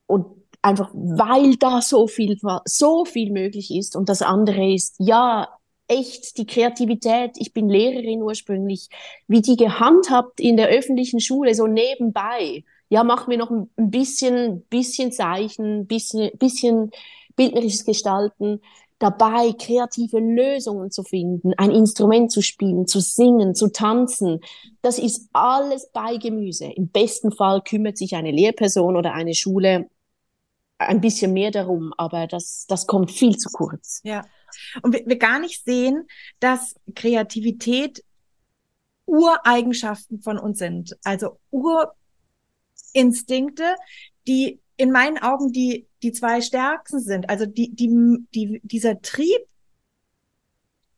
und 0.08 0.26
einfach 0.64 0.90
weil 0.94 1.58
da 1.58 1.82
so 1.82 2.08
viel 2.08 2.40
so 2.66 3.06
viel 3.06 3.32
möglich 3.32 3.70
ist 3.72 3.96
und 3.96 4.10
das 4.10 4.24
andere 4.24 4.74
ist 4.74 4.96
ja 4.98 5.48
echt 5.88 6.38
die 6.40 6.48
Kreativität. 6.48 7.34
Ich 7.38 7.54
bin 7.54 7.70
Lehrerin 7.70 8.24
ursprünglich, 8.24 8.90
wie 9.28 9.42
die 9.42 9.58
gehandhabt 9.58 10.40
in 10.40 10.58
der 10.58 10.70
öffentlichen 10.70 11.20
Schule 11.20 11.54
so 11.54 11.68
nebenbei. 11.68 12.64
Ja, 12.90 13.04
machen 13.04 13.30
wir 13.30 13.38
noch 13.38 13.52
ein 13.52 13.70
bisschen 13.78 14.66
bisschen 14.70 15.12
Zeichen, 15.12 15.86
bisschen 15.86 16.32
bisschen 16.40 16.90
bildnerisches 17.36 17.86
Gestalten 17.86 18.62
dabei, 19.04 19.52
kreative 19.52 20.20
Lösungen 20.20 20.90
zu 20.90 21.04
finden, 21.04 21.54
ein 21.58 21.72
Instrument 21.72 22.32
zu 22.32 22.42
spielen, 22.42 22.88
zu 22.88 23.02
singen, 23.02 23.54
zu 23.54 23.68
tanzen. 23.68 24.40
Das 24.82 24.98
ist 24.98 25.30
alles 25.34 25.90
bei 25.92 26.18
Gemüse. 26.18 26.66
Im 26.66 26.88
besten 26.88 27.32
Fall 27.32 27.62
kümmert 27.62 27.98
sich 27.98 28.16
eine 28.16 28.32
Lehrperson 28.32 28.96
oder 28.96 29.14
eine 29.14 29.36
Schule 29.36 29.90
ein 30.78 31.02
bisschen 31.02 31.34
mehr 31.34 31.52
darum, 31.52 31.94
aber 31.98 32.28
das, 32.28 32.66
das 32.68 32.88
kommt 32.88 33.12
viel 33.12 33.36
zu 33.38 33.50
kurz. 33.50 34.00
Ja. 34.04 34.26
Und 34.82 34.94
wir, 34.94 35.06
wir 35.06 35.18
gar 35.18 35.40
nicht 35.40 35.66
sehen, 35.66 36.08
dass 36.40 36.76
Kreativität 36.96 38.04
Ureigenschaften 39.06 40.22
von 40.22 40.40
uns 40.40 40.60
sind. 40.60 40.98
Also 41.04 41.40
Urinstinkte, 41.52 43.76
die 44.28 44.62
in 44.84 44.92
meinen 44.92 45.18
Augen 45.18 45.54
die, 45.54 45.88
die 46.04 46.12
zwei 46.12 46.42
stärksten 46.42 47.00
sind. 47.00 47.30
Also 47.30 47.46
die, 47.46 47.74
die, 47.74 47.88
die, 48.36 48.60
dieser 48.64 49.02
Trieb, 49.02 49.40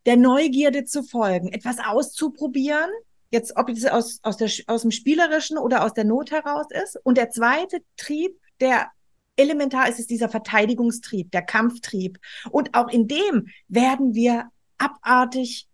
der 0.07 0.17
Neugierde 0.17 0.85
zu 0.85 1.03
folgen, 1.03 1.53
etwas 1.53 1.77
auszuprobieren, 1.77 2.89
jetzt 3.29 3.55
ob 3.57 3.69
es 3.69 3.85
aus, 3.85 4.19
aus, 4.23 4.37
der, 4.37 4.49
aus 4.65 4.81
dem 4.81 4.89
Spielerischen 4.89 5.59
oder 5.59 5.85
aus 5.85 5.93
der 5.93 6.03
Not 6.03 6.31
heraus 6.31 6.65
ist. 6.71 6.99
Und 7.03 7.19
der 7.19 7.29
zweite 7.29 7.83
Trieb, 7.95 8.39
der 8.59 8.87
elementar 9.35 9.87
ist, 9.87 9.99
ist 9.99 10.09
dieser 10.09 10.29
Verteidigungstrieb, 10.29 11.29
der 11.31 11.43
Kampftrieb. 11.43 12.17
Und 12.49 12.73
auch 12.73 12.87
in 12.87 13.07
dem 13.07 13.47
werden 13.67 14.15
wir 14.15 14.49
abartig 14.79 15.67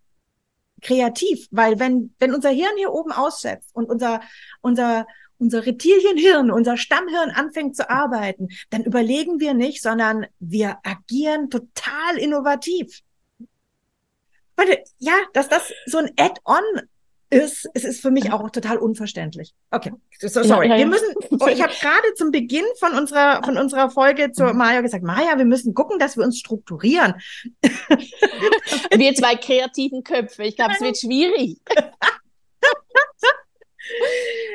kreativ, 0.82 1.46
weil 1.50 1.78
wenn, 1.78 2.14
wenn 2.18 2.34
unser 2.34 2.50
Hirn 2.50 2.76
hier 2.76 2.92
oben 2.92 3.12
aussetzt 3.12 3.70
und 3.72 3.88
unser, 3.88 4.20
unser, 4.60 5.06
unser 5.38 5.66
Reptilienhirn, 5.66 6.50
unser 6.50 6.76
Stammhirn 6.76 7.30
anfängt 7.30 7.76
zu 7.76 7.90
arbeiten, 7.90 8.48
dann 8.70 8.84
überlegen 8.84 9.40
wir 9.40 9.54
nicht, 9.54 9.82
sondern 9.82 10.26
wir 10.38 10.78
agieren 10.84 11.50
total 11.50 12.16
innovativ. 12.18 13.00
Ja, 14.98 15.14
dass 15.32 15.48
das 15.48 15.72
so 15.86 15.98
ein 15.98 16.10
Add-on 16.16 16.62
ist, 17.32 17.68
es 17.72 17.84
ist 17.84 18.02
für 18.02 18.10
mich 18.10 18.30
auch 18.30 18.50
total 18.50 18.76
unverständlich. 18.76 19.54
Okay, 19.70 19.92
so, 20.20 20.42
sorry. 20.42 20.68
Wir 20.68 20.86
müssen, 20.86 21.14
oh, 21.30 21.46
ich 21.46 21.62
habe 21.62 21.72
gerade 21.72 22.14
zum 22.14 22.30
Beginn 22.30 22.64
von 22.78 22.92
unserer, 22.92 23.42
von 23.42 23.56
unserer 23.56 23.90
Folge 23.90 24.32
zu 24.32 24.44
mhm. 24.44 24.58
Maja 24.58 24.82
gesagt, 24.82 25.02
Maja, 25.02 25.38
wir 25.38 25.46
müssen 25.46 25.72
gucken, 25.72 25.98
dass 25.98 26.16
wir 26.16 26.24
uns 26.24 26.38
strukturieren. 26.38 27.14
wir 27.62 29.14
zwei 29.14 29.36
kreativen 29.36 30.04
Köpfe, 30.04 30.44
ich 30.44 30.56
glaube, 30.56 30.74
es 30.74 30.80
wird 30.82 30.98
schwierig. 30.98 31.58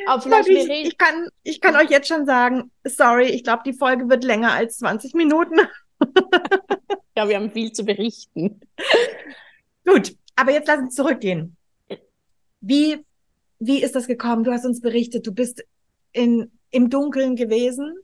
Aber 0.07 0.21
vielleicht 0.21 0.49
ich, 0.49 0.69
ich, 0.69 0.97
kann, 0.97 1.29
ich 1.43 1.61
kann 1.61 1.75
euch 1.75 1.89
jetzt 1.89 2.07
schon 2.07 2.25
sagen, 2.25 2.71
sorry, 2.83 3.25
ich 3.25 3.43
glaube, 3.43 3.63
die 3.65 3.73
Folge 3.73 4.09
wird 4.09 4.23
länger 4.23 4.53
als 4.53 4.77
20 4.77 5.13
Minuten. 5.15 5.59
ja, 7.15 7.27
wir 7.27 7.35
haben 7.35 7.51
viel 7.51 7.71
zu 7.71 7.83
berichten. 7.83 8.61
Gut, 9.85 10.15
aber 10.35 10.51
jetzt 10.51 10.67
lass 10.67 10.79
uns 10.79 10.95
zurückgehen. 10.95 11.57
Wie, 12.61 13.05
wie 13.59 13.83
ist 13.83 13.95
das 13.95 14.07
gekommen? 14.07 14.43
Du 14.43 14.51
hast 14.51 14.65
uns 14.65 14.81
berichtet, 14.81 15.27
du 15.27 15.33
bist 15.33 15.65
in, 16.11 16.51
im 16.71 16.89
Dunkeln 16.89 17.35
gewesen 17.35 17.97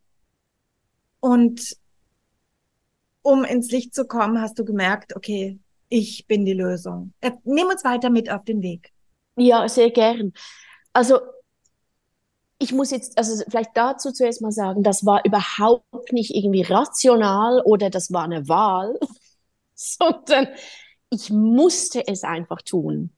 und 1.19 1.77
um 3.21 3.45
ins 3.45 3.71
Licht 3.71 3.95
zu 3.95 4.05
kommen, 4.05 4.41
hast 4.41 4.59
du 4.59 4.65
gemerkt, 4.65 5.15
okay, 5.15 5.57
ich 5.89 6.27
bin 6.27 6.45
die 6.45 6.53
Lösung. 6.53 7.13
Nimm 7.43 7.67
uns 7.67 7.83
weiter 7.83 8.09
mit 8.09 8.29
auf 8.29 8.43
den 8.43 8.61
Weg. 8.61 8.91
Ja, 9.35 9.67
sehr 9.67 9.91
gern. 9.91 10.33
Also 10.93 11.19
ich 12.59 12.71
muss 12.71 12.91
jetzt, 12.91 13.17
also 13.17 13.43
vielleicht 13.50 13.71
dazu 13.75 14.12
zuerst 14.12 14.41
mal 14.41 14.51
sagen, 14.51 14.83
das 14.83 15.05
war 15.05 15.25
überhaupt 15.25 16.13
nicht 16.13 16.33
irgendwie 16.33 16.62
rational 16.62 17.62
oder 17.65 17.89
das 17.89 18.13
war 18.13 18.23
eine 18.23 18.47
Wahl, 18.47 18.97
sondern 19.75 20.47
ich 21.09 21.29
musste 21.29 22.07
es 22.07 22.23
einfach 22.23 22.62
tun. 22.62 23.12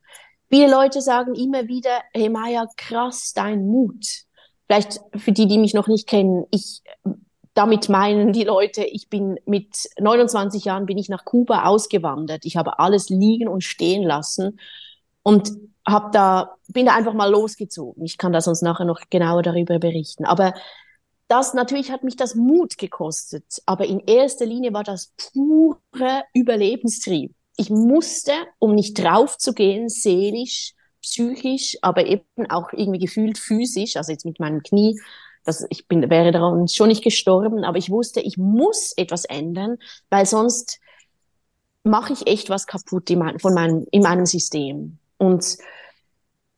Viele 0.50 0.70
Leute 0.70 1.02
sagen 1.02 1.36
immer 1.36 1.68
wieder, 1.68 2.02
hey 2.14 2.30
Maya, 2.30 2.68
krass, 2.78 3.34
dein 3.34 3.68
Mut. 3.68 4.06
Vielleicht 4.68 5.00
für 5.16 5.32
die, 5.32 5.48
die 5.48 5.58
mich 5.58 5.74
noch 5.74 5.88
nicht 5.88 6.08
kennen, 6.08 6.46
ich, 6.52 6.82
damit 7.54 7.88
meinen 7.88 8.34
die 8.34 8.44
Leute, 8.44 8.84
ich 8.84 9.10
bin 9.10 9.40
mit 9.46 9.90
29 10.00 10.66
Jahren 10.66 10.86
bin 10.86 10.98
ich 10.98 11.10
nach 11.10 11.24
Kuba 11.24 11.66
ausgewandert. 11.66 12.46
Ich 12.46 12.58
habe 12.58 12.80
alles 12.80 13.10
liegen 13.10 13.48
und 13.48 13.64
stehen 13.64 14.04
lassen 14.04 14.60
und 15.24 15.52
hab 15.88 16.12
da, 16.12 16.56
bin 16.68 16.88
da 16.88 16.96
einfach 16.96 17.14
mal 17.14 17.30
losgezogen. 17.30 18.04
Ich 18.04 18.18
kann 18.18 18.34
da 18.34 18.42
sonst 18.42 18.62
nachher 18.62 18.86
noch 18.86 19.02
genauer 19.10 19.44
darüber 19.44 19.80
berichten. 19.80 20.26
Aber 20.26 20.54
das 21.28 21.54
natürlich 21.54 21.92
hat 21.92 22.04
mich 22.04 22.16
das 22.16 22.36
Mut 22.36 22.78
gekostet. 22.78 23.62
Aber 23.66 23.86
in 23.86 24.00
erster 24.00 24.46
Linie 24.46 24.74
war 24.74 24.84
das 24.84 25.14
pure 25.34 26.24
Überlebenstrieb. 26.34 27.34
Ich 27.58 27.70
musste, 27.70 28.34
um 28.60 28.76
nicht 28.76 29.02
drauf 29.02 29.38
zu 29.38 29.54
gehen, 29.54 29.90
seelisch, 29.90 30.74
psychisch, 31.02 31.78
aber 31.82 32.06
eben 32.06 32.50
auch 32.50 32.74
irgendwie 32.74 33.00
gefühlt 33.00 33.38
physisch, 33.38 33.96
also 33.96 34.12
jetzt 34.12 34.26
mit 34.26 34.40
meinem 34.40 34.62
Knie, 34.64 35.00
das, 35.46 35.66
ich 35.70 35.88
bin, 35.88 36.10
wäre 36.10 36.32
daran 36.32 36.68
schon 36.68 36.88
nicht 36.88 37.04
gestorben, 37.04 37.64
aber 37.64 37.78
ich 37.78 37.92
wusste, 37.92 38.20
ich 38.20 38.38
muss 38.38 38.94
etwas 38.98 39.26
ändern, 39.26 39.78
weil 40.10 40.26
sonst 40.26 40.80
mache 41.84 42.14
ich 42.14 42.26
echt 42.26 42.50
was 42.50 42.66
kaputt 42.66 43.10
in, 43.12 43.20
mein, 43.20 43.40
von 43.40 43.54
meinem, 43.54 43.86
in 43.92 44.02
meinem 44.02 44.26
System. 44.26 44.98
Und 45.18 45.58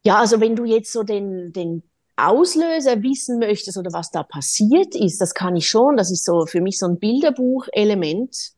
ja, 0.07 0.19
also 0.19 0.39
wenn 0.39 0.55
du 0.55 0.63
jetzt 0.63 0.93
so 0.93 1.03
den, 1.03 1.51
den 1.51 1.83
Auslöser 2.15 3.03
wissen 3.03 3.39
möchtest 3.39 3.77
oder 3.77 3.91
was 3.91 4.09
da 4.09 4.23
passiert 4.23 4.95
ist, 4.95 5.19
das 5.19 5.33
kann 5.33 5.57
ich 5.57 5.69
schon. 5.69 5.97
Das 5.97 6.11
ist 6.11 6.23
so 6.23 6.45
für 6.45 6.61
mich 6.61 6.79
so 6.79 6.85
ein 6.85 6.97
Bilderbuch-Element. 6.97 8.53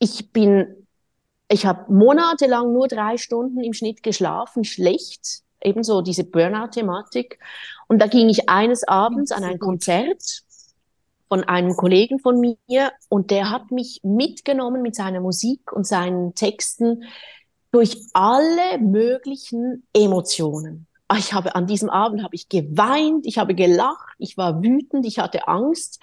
Ich 0.00 0.32
bin, 0.32 0.86
ich 1.48 1.64
habe 1.64 1.90
monatelang 1.90 2.74
nur 2.74 2.88
drei 2.88 3.16
Stunden 3.16 3.64
im 3.64 3.72
Schnitt 3.72 4.02
geschlafen, 4.02 4.64
schlecht. 4.64 5.40
Ebenso 5.62 6.02
diese 6.02 6.24
Burnout-Thematik. 6.24 7.38
Und 7.88 8.02
da 8.02 8.06
ging 8.06 8.28
ich 8.28 8.50
eines 8.50 8.86
Abends 8.86 9.32
an 9.32 9.44
ein 9.44 9.58
Konzert 9.58 10.42
von 11.30 11.42
einem 11.42 11.74
Kollegen 11.74 12.18
von 12.18 12.38
mir 12.38 12.92
und 13.08 13.30
der 13.30 13.48
hat 13.48 13.70
mich 13.70 14.00
mitgenommen 14.02 14.82
mit 14.82 14.94
seiner 14.94 15.20
Musik 15.20 15.72
und 15.72 15.86
seinen 15.86 16.34
Texten 16.34 17.02
durch 17.72 17.96
alle 18.12 18.78
möglichen 18.78 19.86
Emotionen. 19.92 20.86
Ah, 21.08 21.18
ich 21.18 21.32
habe 21.32 21.54
an 21.54 21.66
diesem 21.66 21.88
Abend 21.90 22.22
habe 22.22 22.34
ich 22.34 22.48
geweint, 22.48 23.26
ich 23.26 23.38
habe 23.38 23.54
gelacht, 23.54 24.14
ich 24.18 24.36
war 24.36 24.62
wütend, 24.62 25.06
ich 25.06 25.18
hatte 25.18 25.46
Angst. 25.46 26.02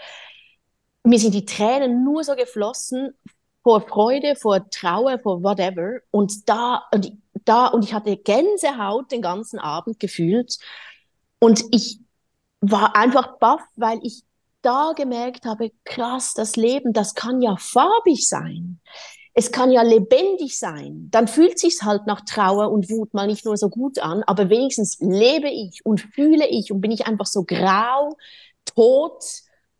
Mir 1.03 1.19
sind 1.19 1.33
die 1.33 1.45
Tränen 1.45 2.03
nur 2.05 2.23
so 2.23 2.35
geflossen 2.35 3.13
vor 3.63 3.81
Freude, 3.81 4.35
vor 4.35 4.69
Trauer, 4.69 5.19
vor 5.19 5.43
whatever. 5.43 5.99
Und 6.11 6.47
da, 6.47 6.83
und 6.93 7.17
da, 7.45 7.67
und 7.67 7.83
ich 7.83 7.93
hatte 7.93 8.15
Gänsehaut 8.15 9.11
den 9.11 9.21
ganzen 9.21 9.59
Abend 9.59 9.99
gefühlt. 9.99 10.57
Und 11.39 11.63
ich 11.71 11.99
war 12.61 12.95
einfach 12.95 13.37
baff, 13.39 13.61
weil 13.75 13.99
ich 14.03 14.23
da 14.61 14.93
gemerkt 14.95 15.45
habe, 15.45 15.71
krass, 15.83 16.33
das 16.33 16.55
Leben, 16.55 16.93
das 16.93 17.15
kann 17.15 17.41
ja 17.41 17.57
farbig 17.57 18.27
sein 18.27 18.79
es 19.33 19.51
kann 19.51 19.71
ja 19.71 19.81
lebendig 19.81 20.59
sein. 20.59 21.07
Dann 21.11 21.27
fühlt 21.27 21.57
sich's 21.57 21.81
halt 21.81 22.05
nach 22.05 22.21
Trauer 22.21 22.71
und 22.71 22.89
Wut 22.89 23.13
mal 23.13 23.27
nicht 23.27 23.45
nur 23.45 23.57
so 23.57 23.69
gut 23.69 23.99
an, 23.99 24.23
aber 24.23 24.49
wenigstens 24.49 24.97
lebe 24.99 25.49
ich 25.49 25.85
und 25.85 26.01
fühle 26.01 26.47
ich 26.47 26.71
und 26.71 26.81
bin 26.81 26.91
ich 26.91 27.07
einfach 27.07 27.25
so 27.25 27.43
grau, 27.43 28.15
tot, 28.65 29.23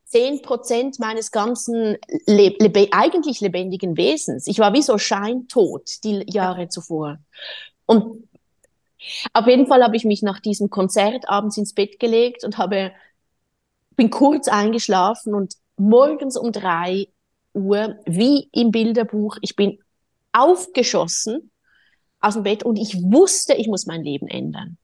zehn 0.05 0.41
Prozent 0.41 1.00
meines 1.00 1.31
ganzen 1.31 1.98
le 2.25 2.55
lebe 2.60 2.88
eigentlich 2.91 3.41
lebendigen 3.41 3.95
Wesens. 3.95 4.48
Ich 4.48 4.60
war 4.60 4.74
wie 4.74 4.81
so 4.81 4.98
scheintot 4.98 6.03
die 6.03 6.24
Jahre 6.31 6.69
zuvor. 6.69 7.19
Und 7.86 8.27
auf 9.33 9.48
jeden 9.48 9.67
Fall 9.67 9.83
habe 9.83 9.95
ich 9.95 10.05
mich 10.05 10.24
nach 10.24 10.39
diesem 10.39 10.69
Konzert 10.69 11.29
abends 11.29 11.57
ins 11.57 11.74
Bett 11.74 12.00
gelegt 12.00 12.43
und 12.43 12.57
habe 12.57 12.91
bin 13.95 14.10
kurz 14.10 14.48
eingeschlafen 14.48 15.36
und 15.36 15.55
morgens 15.77 16.38
um 16.38 16.51
drei 16.51 17.07
Uhr, 17.53 17.98
wie 18.05 18.50
im 18.51 18.72
Bilderbuch. 18.72 19.38
Ich 19.41 19.55
bin 19.55 19.79
aufgeschossen 20.31 21.51
aus 22.19 22.33
dem 22.33 22.43
Bett 22.43 22.63
und 22.63 22.77
ich 22.77 22.95
wusste, 22.95 23.53
ich 23.53 23.67
muss 23.67 23.86
mein 23.86 24.03
Leben 24.03 24.27
ändern. 24.27 24.77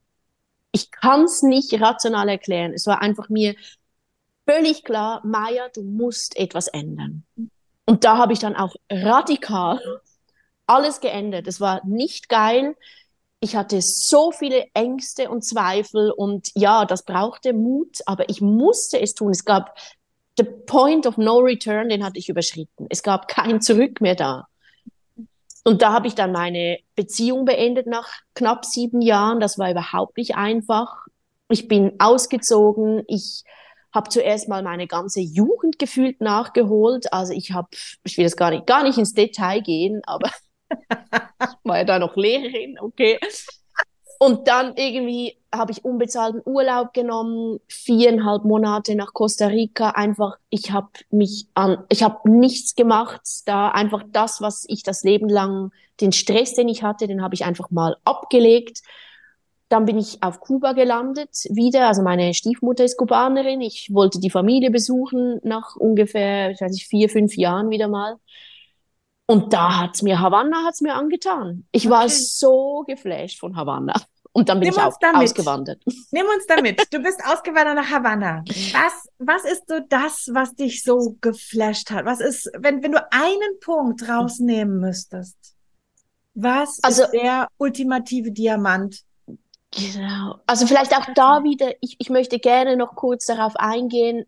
Ich 0.72 0.90
kann 0.90 1.24
es 1.24 1.42
nicht 1.42 1.80
rational 1.80 2.28
erklären. 2.28 2.72
Es 2.72 2.86
war 2.86 3.02
einfach 3.02 3.28
mir 3.28 3.54
völlig 4.46 4.84
klar, 4.84 5.20
Maya, 5.24 5.68
du 5.74 5.82
musst 5.82 6.36
etwas 6.36 6.68
ändern. 6.68 7.24
Und 7.86 8.04
da 8.04 8.18
habe 8.18 8.32
ich 8.32 8.38
dann 8.38 8.56
auch 8.56 8.74
radikal 8.90 9.80
alles 10.66 11.00
geändert. 11.00 11.48
Es 11.48 11.60
war 11.60 11.84
nicht 11.86 12.28
geil. 12.28 12.76
ich 13.42 13.56
hatte 13.56 13.80
so 13.80 14.32
viele 14.32 14.66
Ängste 14.74 15.30
und 15.30 15.42
Zweifel 15.42 16.10
und 16.10 16.50
ja, 16.54 16.84
das 16.84 17.04
brauchte 17.04 17.54
Mut, 17.54 18.00
aber 18.04 18.28
ich 18.28 18.42
musste 18.42 19.00
es 19.00 19.14
tun. 19.14 19.30
Es 19.30 19.46
gab 19.46 19.74
the 20.36 20.44
point 20.44 21.06
of 21.06 21.18
no 21.18 21.38
return, 21.38 21.88
den 21.88 22.04
hatte 22.04 22.18
ich 22.18 22.28
überschritten. 22.28 22.86
Es 22.88 23.02
gab 23.02 23.28
kein 23.28 23.60
Zurück 23.60 24.00
mehr 24.00 24.14
da. 24.14 24.46
Und 25.64 25.82
da 25.82 25.92
habe 25.92 26.06
ich 26.06 26.14
dann 26.14 26.32
meine 26.32 26.78
Beziehung 26.96 27.44
beendet 27.44 27.86
nach 27.86 28.08
knapp 28.34 28.64
sieben 28.64 29.02
Jahren. 29.02 29.40
Das 29.40 29.58
war 29.58 29.70
überhaupt 29.70 30.16
nicht 30.16 30.34
einfach. 30.34 31.06
Ich 31.48 31.68
bin 31.68 31.96
ausgezogen. 31.98 33.02
Ich 33.08 33.44
habe 33.92 34.08
zuerst 34.08 34.48
mal 34.48 34.62
meine 34.62 34.86
ganze 34.86 35.20
Jugend 35.20 35.78
gefühlt 35.78 36.20
nachgeholt. 36.20 37.12
Also 37.12 37.32
ich 37.32 37.52
habe, 37.52 37.68
ich 38.04 38.16
will 38.16 38.24
jetzt 38.24 38.36
gar 38.36 38.50
nicht, 38.50 38.66
gar 38.66 38.84
nicht 38.84 38.98
ins 38.98 39.14
Detail 39.14 39.60
gehen, 39.60 40.00
aber 40.04 40.30
ich 40.70 41.48
war 41.64 41.78
ja 41.78 41.84
da 41.84 41.98
noch 41.98 42.16
Lehrerin, 42.16 42.78
okay. 42.80 43.18
Und 44.22 44.48
dann 44.48 44.74
irgendwie 44.76 45.38
habe 45.50 45.72
ich 45.72 45.82
unbezahlten 45.82 46.42
Urlaub 46.44 46.92
genommen, 46.92 47.58
viereinhalb 47.68 48.44
Monate 48.44 48.94
nach 48.94 49.14
Costa 49.14 49.46
Rica. 49.46 49.92
Einfach, 49.92 50.36
ich 50.50 50.72
habe 50.72 50.90
mich 51.10 51.46
an, 51.54 51.84
ich 51.88 52.02
habe 52.02 52.30
nichts 52.30 52.74
gemacht. 52.74 53.22
Da 53.46 53.70
einfach 53.70 54.04
das, 54.12 54.42
was 54.42 54.66
ich 54.68 54.82
das 54.82 55.04
Leben 55.04 55.30
lang, 55.30 55.72
den 56.02 56.12
Stress, 56.12 56.52
den 56.52 56.68
ich 56.68 56.82
hatte, 56.82 57.06
den 57.06 57.22
habe 57.22 57.34
ich 57.34 57.46
einfach 57.46 57.70
mal 57.70 57.96
abgelegt. 58.04 58.82
Dann 59.70 59.86
bin 59.86 59.96
ich 59.96 60.22
auf 60.22 60.40
Kuba 60.40 60.74
gelandet 60.74 61.30
wieder. 61.48 61.88
Also 61.88 62.02
meine 62.02 62.34
Stiefmutter 62.34 62.84
ist 62.84 62.98
Kubanerin. 62.98 63.62
Ich 63.62 63.88
wollte 63.90 64.20
die 64.20 64.28
Familie 64.28 64.70
besuchen 64.70 65.40
nach 65.44 65.76
ungefähr, 65.76 66.50
ich 66.50 66.60
weiß 66.60 66.72
nicht, 66.72 66.88
vier, 66.88 67.08
fünf 67.08 67.38
Jahren 67.38 67.70
wieder 67.70 67.88
mal. 67.88 68.18
Und 69.30 69.52
da 69.52 69.78
hat's 69.78 70.02
mir, 70.02 70.18
Havanna 70.18 70.64
hat's 70.66 70.80
mir 70.80 70.94
angetan. 70.96 71.64
Ich 71.70 71.86
okay. 71.86 71.94
war 71.94 72.08
so 72.08 72.82
geflasht 72.88 73.38
von 73.38 73.54
Havanna. 73.54 73.94
Und 74.32 74.48
dann 74.48 74.58
bin 74.58 74.70
Nimm 74.70 74.76
ich 74.76 74.82
auch 74.82 74.98
ausgewandert. 75.14 75.80
Nimm 76.10 76.26
uns 76.34 76.46
damit. 76.48 76.82
Du 76.90 76.98
bist 76.98 77.20
ausgewandert 77.24 77.76
nach 77.76 77.88
Havanna. 77.88 78.42
Was, 78.48 79.08
was 79.18 79.44
ist 79.44 79.68
so 79.68 79.78
das, 79.88 80.30
was 80.32 80.56
dich 80.56 80.82
so 80.82 81.16
geflasht 81.20 81.92
hat? 81.92 82.06
Was 82.06 82.18
ist, 82.18 82.50
wenn, 82.58 82.82
wenn 82.82 82.90
du 82.90 83.12
einen 83.12 83.60
Punkt 83.60 84.08
rausnehmen 84.08 84.80
müsstest? 84.80 85.36
Was 86.34 86.82
also, 86.82 87.04
ist 87.04 87.12
der 87.12 87.46
ultimative 87.56 88.32
Diamant? 88.32 89.02
Genau. 89.70 90.40
Also 90.48 90.66
vielleicht 90.66 90.96
auch 90.96 91.06
da 91.14 91.44
wieder, 91.44 91.70
ich, 91.80 91.94
ich 92.00 92.10
möchte 92.10 92.40
gerne 92.40 92.76
noch 92.76 92.96
kurz 92.96 93.26
darauf 93.26 93.54
eingehen, 93.54 94.24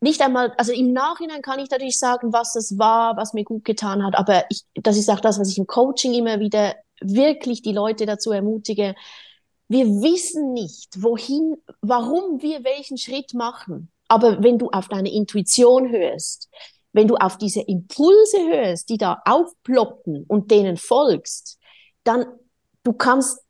nicht 0.00 0.20
einmal, 0.20 0.52
also 0.58 0.72
im 0.72 0.92
Nachhinein 0.92 1.42
kann 1.42 1.58
ich 1.58 1.70
natürlich 1.70 1.98
sagen, 1.98 2.32
was 2.32 2.54
es 2.54 2.78
war, 2.78 3.16
was 3.16 3.32
mir 3.32 3.44
gut 3.44 3.64
getan 3.64 4.04
hat, 4.04 4.16
aber 4.16 4.44
ich, 4.50 4.62
das 4.74 4.96
ist 4.96 5.10
auch 5.10 5.20
das, 5.20 5.38
was 5.38 5.50
ich 5.50 5.58
im 5.58 5.66
Coaching 5.66 6.14
immer 6.14 6.38
wieder 6.38 6.74
wirklich 7.00 7.62
die 7.62 7.72
Leute 7.72 8.06
dazu 8.06 8.30
ermutige. 8.30 8.94
Wir 9.68 9.86
wissen 9.86 10.52
nicht, 10.52 11.02
wohin, 11.02 11.56
warum 11.80 12.42
wir 12.42 12.62
welchen 12.64 12.98
Schritt 12.98 13.34
machen. 13.34 13.90
Aber 14.08 14.42
wenn 14.42 14.58
du 14.58 14.70
auf 14.70 14.88
deine 14.88 15.12
Intuition 15.12 15.90
hörst, 15.90 16.48
wenn 16.92 17.08
du 17.08 17.16
auf 17.16 17.36
diese 17.36 17.60
Impulse 17.60 18.38
hörst, 18.48 18.88
die 18.88 18.96
da 18.96 19.20
aufploppen 19.24 20.24
und 20.28 20.50
denen 20.50 20.76
folgst, 20.76 21.58
dann 22.04 22.26
du 22.84 22.92
kannst, 22.92 23.40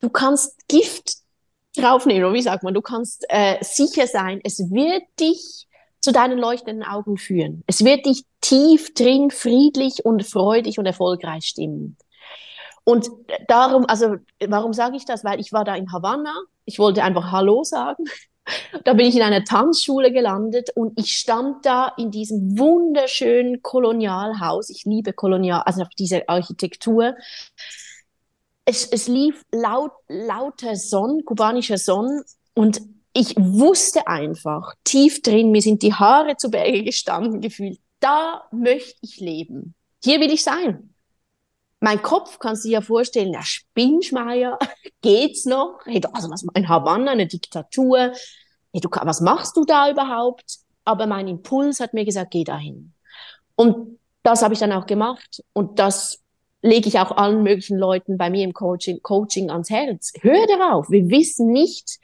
du 0.00 0.10
kannst 0.10 0.68
Gift 0.68 1.16
draufnehmen, 1.76 2.24
oder 2.24 2.34
wie 2.34 2.42
sagt 2.42 2.62
man, 2.62 2.74
du 2.74 2.82
kannst 2.82 3.24
äh, 3.30 3.56
sicher 3.62 4.06
sein, 4.06 4.40
es 4.44 4.58
wird 4.70 5.02
dich 5.18 5.66
zu 6.04 6.12
deinen 6.12 6.38
leuchtenden 6.38 6.86
Augen 6.86 7.16
führen. 7.16 7.64
Es 7.66 7.84
wird 7.84 8.06
dich 8.06 8.24
tief 8.40 8.94
drin 8.94 9.30
friedlich 9.30 10.04
und 10.04 10.24
freudig 10.24 10.78
und 10.78 10.86
erfolgreich 10.86 11.46
stimmen. 11.46 11.96
Und 12.84 13.08
darum, 13.48 13.86
also 13.88 14.16
warum 14.46 14.74
sage 14.74 14.96
ich 14.96 15.06
das? 15.06 15.24
Weil 15.24 15.40
ich 15.40 15.52
war 15.52 15.64
da 15.64 15.74
in 15.74 15.90
Havanna, 15.90 16.34
ich 16.66 16.78
wollte 16.78 17.02
einfach 17.02 17.32
Hallo 17.32 17.64
sagen. 17.64 18.04
Da 18.84 18.92
bin 18.92 19.06
ich 19.06 19.16
in 19.16 19.22
einer 19.22 19.42
Tanzschule 19.42 20.12
gelandet 20.12 20.68
und 20.74 20.98
ich 20.98 21.12
stand 21.12 21.64
da 21.64 21.92
in 21.96 22.10
diesem 22.10 22.58
wunderschönen 22.58 23.62
Kolonialhaus. 23.62 24.68
Ich 24.68 24.84
liebe 24.84 25.14
Kolonial, 25.14 25.62
also 25.64 25.86
diese 25.98 26.28
Architektur. 26.28 27.14
Es, 28.66 28.86
es 28.86 29.08
lief 29.08 29.42
laut, 29.50 29.92
lauter 30.08 30.76
Sonn, 30.76 31.24
kubanischer 31.24 31.78
Sonn 31.78 32.22
und 32.52 32.82
ich 33.14 33.34
wusste 33.36 34.06
einfach, 34.08 34.74
tief 34.82 35.22
drin, 35.22 35.52
mir 35.52 35.62
sind 35.62 35.82
die 35.82 35.94
Haare 35.94 36.36
zu 36.36 36.50
Berge 36.50 36.82
gestanden 36.82 37.40
gefühlt, 37.40 37.78
da 38.00 38.42
möchte 38.50 38.98
ich 39.00 39.20
leben. 39.20 39.74
Hier 40.02 40.20
will 40.20 40.32
ich 40.32 40.42
sein. 40.42 40.94
Mein 41.80 42.02
Kopf 42.02 42.38
du 42.40 42.68
dir 42.68 42.72
ja 42.72 42.80
vorstellen, 42.80 43.32
der 43.32 43.42
Spinnschmeier, 43.42 44.58
geht's 45.00 45.44
noch? 45.44 45.78
Hey, 45.84 46.02
also 46.12 46.28
was 46.28 46.44
in 46.54 46.68
Havanna, 46.68 47.12
eine 47.12 47.26
Diktatur. 47.26 48.12
Hey, 48.72 48.80
du, 48.80 48.88
was 48.90 49.20
machst 49.20 49.56
du 49.56 49.64
da 49.64 49.90
überhaupt? 49.90 50.58
Aber 50.84 51.06
mein 51.06 51.28
Impuls 51.28 51.80
hat 51.80 51.94
mir 51.94 52.04
gesagt, 52.04 52.32
geh 52.32 52.44
dahin. 52.44 52.92
Und 53.54 54.00
das 54.22 54.42
habe 54.42 54.54
ich 54.54 54.60
dann 54.60 54.72
auch 54.72 54.86
gemacht. 54.86 55.42
Und 55.52 55.78
das 55.78 56.20
lege 56.62 56.88
ich 56.88 56.98
auch 56.98 57.12
allen 57.12 57.42
möglichen 57.42 57.78
Leuten 57.78 58.18
bei 58.18 58.28
mir 58.28 58.42
im 58.42 58.54
Coaching, 58.54 59.00
Coaching 59.02 59.50
ans 59.50 59.70
Herz. 59.70 60.12
Hör 60.20 60.46
darauf. 60.46 60.90
Wir 60.90 61.08
wissen 61.10 61.52
nicht, 61.52 61.98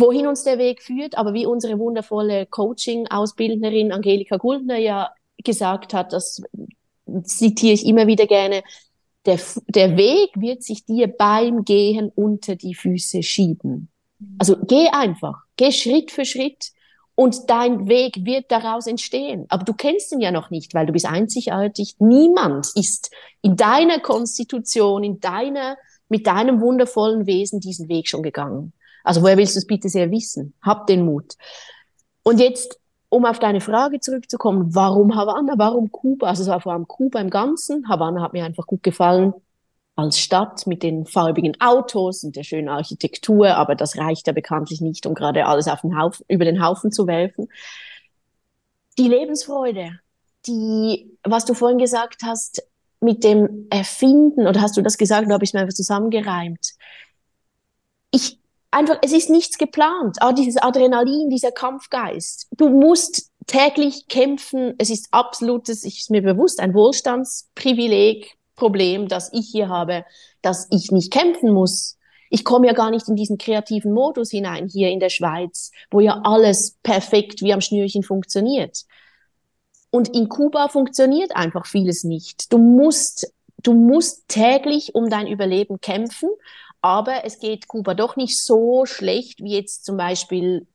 wohin 0.00 0.26
uns 0.26 0.44
der 0.44 0.58
Weg 0.58 0.82
führt, 0.82 1.16
aber 1.16 1.34
wie 1.34 1.46
unsere 1.46 1.78
wundervolle 1.78 2.46
Coaching-Ausbildnerin 2.46 3.92
Angelika 3.92 4.36
Guldner 4.36 4.78
ja 4.78 5.10
gesagt 5.44 5.94
hat, 5.94 6.12
das 6.12 6.42
zitiere 7.22 7.74
ich 7.74 7.86
immer 7.86 8.06
wieder 8.06 8.26
gerne, 8.26 8.62
der, 9.26 9.38
der 9.66 9.96
Weg 9.96 10.30
wird 10.36 10.62
sich 10.62 10.84
dir 10.84 11.08
beim 11.08 11.64
Gehen 11.64 12.10
unter 12.14 12.56
die 12.56 12.74
Füße 12.74 13.22
schieben. 13.22 13.88
Also 14.38 14.56
geh 14.66 14.88
einfach, 14.88 15.42
geh 15.56 15.70
Schritt 15.70 16.10
für 16.10 16.24
Schritt 16.24 16.72
und 17.14 17.50
dein 17.50 17.88
Weg 17.88 18.24
wird 18.24 18.50
daraus 18.50 18.86
entstehen. 18.86 19.46
Aber 19.48 19.64
du 19.64 19.74
kennst 19.74 20.12
ihn 20.12 20.20
ja 20.20 20.30
noch 20.30 20.50
nicht, 20.50 20.74
weil 20.74 20.86
du 20.86 20.92
bist 20.92 21.06
einzigartig. 21.06 21.96
Niemand 21.98 22.68
ist 22.74 23.10
in 23.42 23.56
deiner 23.56 24.00
Konstitution, 24.00 25.04
in 25.04 25.20
deiner, 25.20 25.76
mit 26.08 26.26
deinem 26.26 26.60
wundervollen 26.60 27.26
Wesen 27.26 27.60
diesen 27.60 27.88
Weg 27.88 28.08
schon 28.08 28.22
gegangen. 28.22 28.72
Also 29.04 29.22
woher 29.22 29.36
willst 29.36 29.54
du 29.54 29.58
es 29.58 29.66
bitte 29.66 29.88
sehr 29.88 30.10
wissen? 30.10 30.54
Hab 30.62 30.86
den 30.86 31.04
Mut. 31.04 31.34
Und 32.22 32.40
jetzt, 32.40 32.78
um 33.08 33.24
auf 33.24 33.38
deine 33.38 33.60
Frage 33.60 34.00
zurückzukommen, 34.00 34.74
warum 34.74 35.16
Havanna, 35.16 35.54
warum 35.56 35.90
Kuba? 35.90 36.28
Also 36.28 36.42
es 36.42 36.48
war 36.48 36.60
vor 36.60 36.72
allem 36.72 36.86
Kuba 36.86 37.20
im 37.20 37.30
Ganzen. 37.30 37.88
Havanna 37.88 38.22
hat 38.22 38.32
mir 38.32 38.44
einfach 38.44 38.66
gut 38.66 38.82
gefallen 38.82 39.32
als 39.98 40.20
Stadt 40.20 40.66
mit 40.66 40.84
den 40.84 41.06
farbigen 41.06 41.60
Autos 41.60 42.22
und 42.22 42.36
der 42.36 42.44
schönen 42.44 42.68
Architektur, 42.68 43.56
aber 43.56 43.74
das 43.74 43.98
reicht 43.98 44.28
ja 44.28 44.32
bekanntlich 44.32 44.80
nicht, 44.80 45.06
um 45.06 45.14
gerade 45.14 45.46
alles 45.46 45.66
auf 45.66 45.80
den 45.80 45.98
Haufen, 45.98 46.24
über 46.28 46.44
den 46.44 46.64
Haufen 46.64 46.92
zu 46.92 47.08
werfen. 47.08 47.48
Die 48.96 49.08
Lebensfreude, 49.08 49.98
die, 50.46 51.18
was 51.24 51.46
du 51.46 51.54
vorhin 51.54 51.78
gesagt 51.78 52.22
hast, 52.22 52.62
mit 53.00 53.24
dem 53.24 53.66
Erfinden, 53.70 54.46
oder 54.46 54.60
hast 54.60 54.76
du 54.76 54.82
das 54.82 54.98
gesagt, 54.98 55.26
oder 55.26 55.34
habe 55.34 55.44
ich 55.44 55.50
es 55.50 55.54
mir 55.54 55.60
einfach 55.60 55.74
zusammengereimt? 55.74 56.74
Ich, 58.12 58.38
einfach, 58.70 58.98
es 59.02 59.12
ist 59.12 59.30
nichts 59.30 59.58
geplant. 59.58 60.16
Ah, 60.20 60.32
dieses 60.32 60.56
Adrenalin, 60.56 61.30
dieser 61.30 61.52
Kampfgeist. 61.52 62.48
Du 62.56 62.68
musst 62.68 63.30
täglich 63.46 64.08
kämpfen. 64.08 64.74
Es 64.78 64.90
ist 64.90 65.08
absolutes, 65.10 65.84
ich 65.84 66.00
ist 66.00 66.10
mir 66.10 66.22
bewusst, 66.22 66.60
ein 66.60 66.74
Wohlstandsprivileg, 66.74 68.38
Problem, 68.58 69.08
das 69.08 69.32
ich 69.32 69.48
hier 69.50 69.68
habe, 69.68 70.04
dass 70.42 70.66
ich 70.70 70.90
nicht 70.90 71.12
kämpfen 71.12 71.52
muss. 71.52 71.96
Ich 72.28 72.44
komme 72.44 72.66
ja 72.66 72.74
gar 72.74 72.90
nicht 72.90 73.08
in 73.08 73.16
diesen 73.16 73.38
kreativen 73.38 73.92
Modus 73.92 74.30
hinein 74.30 74.68
hier 74.68 74.90
in 74.90 75.00
der 75.00 75.08
Schweiz, 75.08 75.70
wo 75.90 76.00
ja 76.00 76.20
alles 76.24 76.76
perfekt 76.82 77.40
wie 77.40 77.54
am 77.54 77.62
Schnürchen 77.62 78.02
funktioniert. 78.02 78.84
Und 79.90 80.14
in 80.14 80.28
Kuba 80.28 80.68
funktioniert 80.68 81.34
einfach 81.34 81.64
vieles 81.64 82.04
nicht. 82.04 82.52
Du 82.52 82.58
musst, 82.58 83.32
du 83.62 83.72
musst 83.72 84.28
täglich 84.28 84.94
um 84.94 85.08
dein 85.08 85.26
Überleben 85.26 85.80
kämpfen 85.80 86.28
aber 86.80 87.24
es 87.24 87.40
geht 87.40 87.68
Kuba 87.68 87.94
doch 87.94 88.16
nicht 88.16 88.38
so 88.38 88.86
schlecht 88.86 89.42
wie 89.42 89.54
jetzt 89.54 89.84
zum 89.84 89.96
Beispiel 89.96 90.66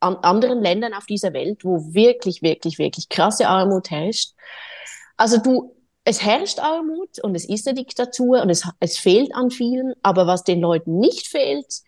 an 0.00 0.16
anderen 0.16 0.60
Ländern 0.60 0.94
auf 0.94 1.06
dieser 1.06 1.32
Welt, 1.32 1.64
wo 1.64 1.94
wirklich, 1.94 2.42
wirklich, 2.42 2.78
wirklich 2.78 3.08
krasse 3.08 3.48
Armut 3.48 3.90
herrscht. 3.90 4.32
Also 5.16 5.38
du, 5.38 5.74
es 6.04 6.22
herrscht 6.22 6.58
Armut 6.58 7.18
und 7.22 7.34
es 7.34 7.48
ist 7.48 7.66
eine 7.66 7.76
Diktatur 7.76 8.42
und 8.42 8.50
es, 8.50 8.68
es 8.80 8.98
fehlt 8.98 9.34
an 9.34 9.50
vielen, 9.50 9.94
aber 10.02 10.26
was 10.26 10.44
den 10.44 10.60
Leuten 10.60 10.98
nicht 10.98 11.28
fehlt, 11.28 11.82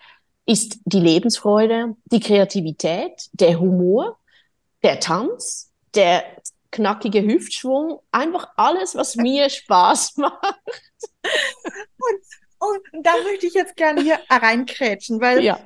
ist 0.47 0.79
die 0.87 1.01
Lebensfreude, 1.01 1.95
die 2.07 2.21
Kreativität, 2.21 3.29
der 3.33 3.61
Humor, 3.61 4.19
der 4.83 4.99
Tanz, 4.99 5.71
der 5.95 6.25
knackige 6.71 7.23
Hüftschwung, 7.23 8.01
einfach 8.13 8.49
alles, 8.57 8.95
was 8.95 9.17
mir 9.17 9.51
Spaß 9.51 10.17
macht. 10.17 10.57
Und 11.23 12.25
und 12.59 13.05
da 13.05 13.13
möchte 13.25 13.47
ich 13.47 13.55
jetzt 13.55 13.77
gerne 13.77 14.03
hier 14.03 14.19
reinkrätschen, 14.31 15.21
weil 15.21 15.43
ja. 15.43 15.59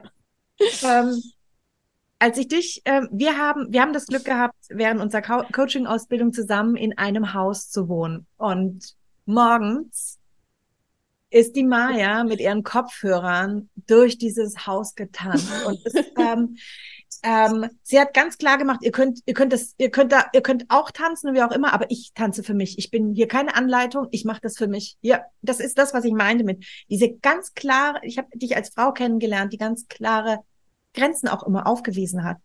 ähm, 0.82 1.22
als 2.18 2.38
ich 2.38 2.46
dich, 2.48 2.82
äh, 2.84 3.02
wir 3.10 3.36
haben, 3.36 3.72
wir 3.72 3.82
haben 3.82 3.92
das 3.92 4.06
Glück 4.06 4.24
gehabt, 4.24 4.56
während 4.68 5.00
unserer 5.00 5.22
Co 5.22 5.42
Coaching-Ausbildung 5.52 6.32
zusammen 6.32 6.76
in 6.76 6.96
einem 6.96 7.34
Haus 7.34 7.68
zu 7.68 7.88
wohnen. 7.88 8.26
Und 8.36 8.94
morgens 9.26 10.20
ist 11.30 11.56
die 11.56 11.64
Maya 11.64 12.24
mit 12.24 12.40
ihren 12.40 12.62
Kopfhörern 12.62 13.70
durch 13.86 14.18
dieses 14.18 14.66
Haus 14.66 14.94
getanzt. 14.94 15.50
Und 15.66 15.80
es, 15.84 15.94
ähm, 16.18 16.56
ähm, 17.22 17.68
sie 17.82 18.00
hat 18.00 18.14
ganz 18.14 18.36
klar 18.36 18.58
gemacht, 18.58 18.80
ihr 18.82 18.90
könnt, 18.90 19.20
ihr 19.26 19.34
könnt 19.34 19.52
das, 19.52 19.74
ihr 19.78 19.90
könnt 19.90 20.12
da, 20.12 20.26
ihr 20.32 20.42
könnt 20.42 20.66
auch 20.68 20.90
tanzen, 20.90 21.34
wie 21.34 21.42
auch 21.42 21.52
immer, 21.52 21.72
aber 21.72 21.90
ich 21.90 22.12
tanze 22.14 22.42
für 22.42 22.54
mich. 22.54 22.78
Ich 22.78 22.90
bin 22.90 23.14
hier 23.14 23.28
keine 23.28 23.54
Anleitung, 23.54 24.08
ich 24.10 24.24
mache 24.24 24.40
das 24.42 24.56
für 24.56 24.66
mich. 24.66 24.96
Ja, 25.00 25.22
das 25.40 25.60
ist 25.60 25.78
das, 25.78 25.94
was 25.94 26.04
ich 26.04 26.12
meinte 26.12 26.44
mit 26.44 26.64
diese 26.90 27.12
ganz 27.12 27.54
klare, 27.54 28.00
ich 28.02 28.18
habe 28.18 28.28
dich 28.36 28.56
als 28.56 28.70
Frau 28.70 28.92
kennengelernt, 28.92 29.52
die 29.52 29.58
ganz 29.58 29.86
klare 29.88 30.40
Grenzen 30.94 31.28
auch 31.28 31.44
immer 31.44 31.66
aufgewiesen 31.66 32.24
hat. 32.24 32.38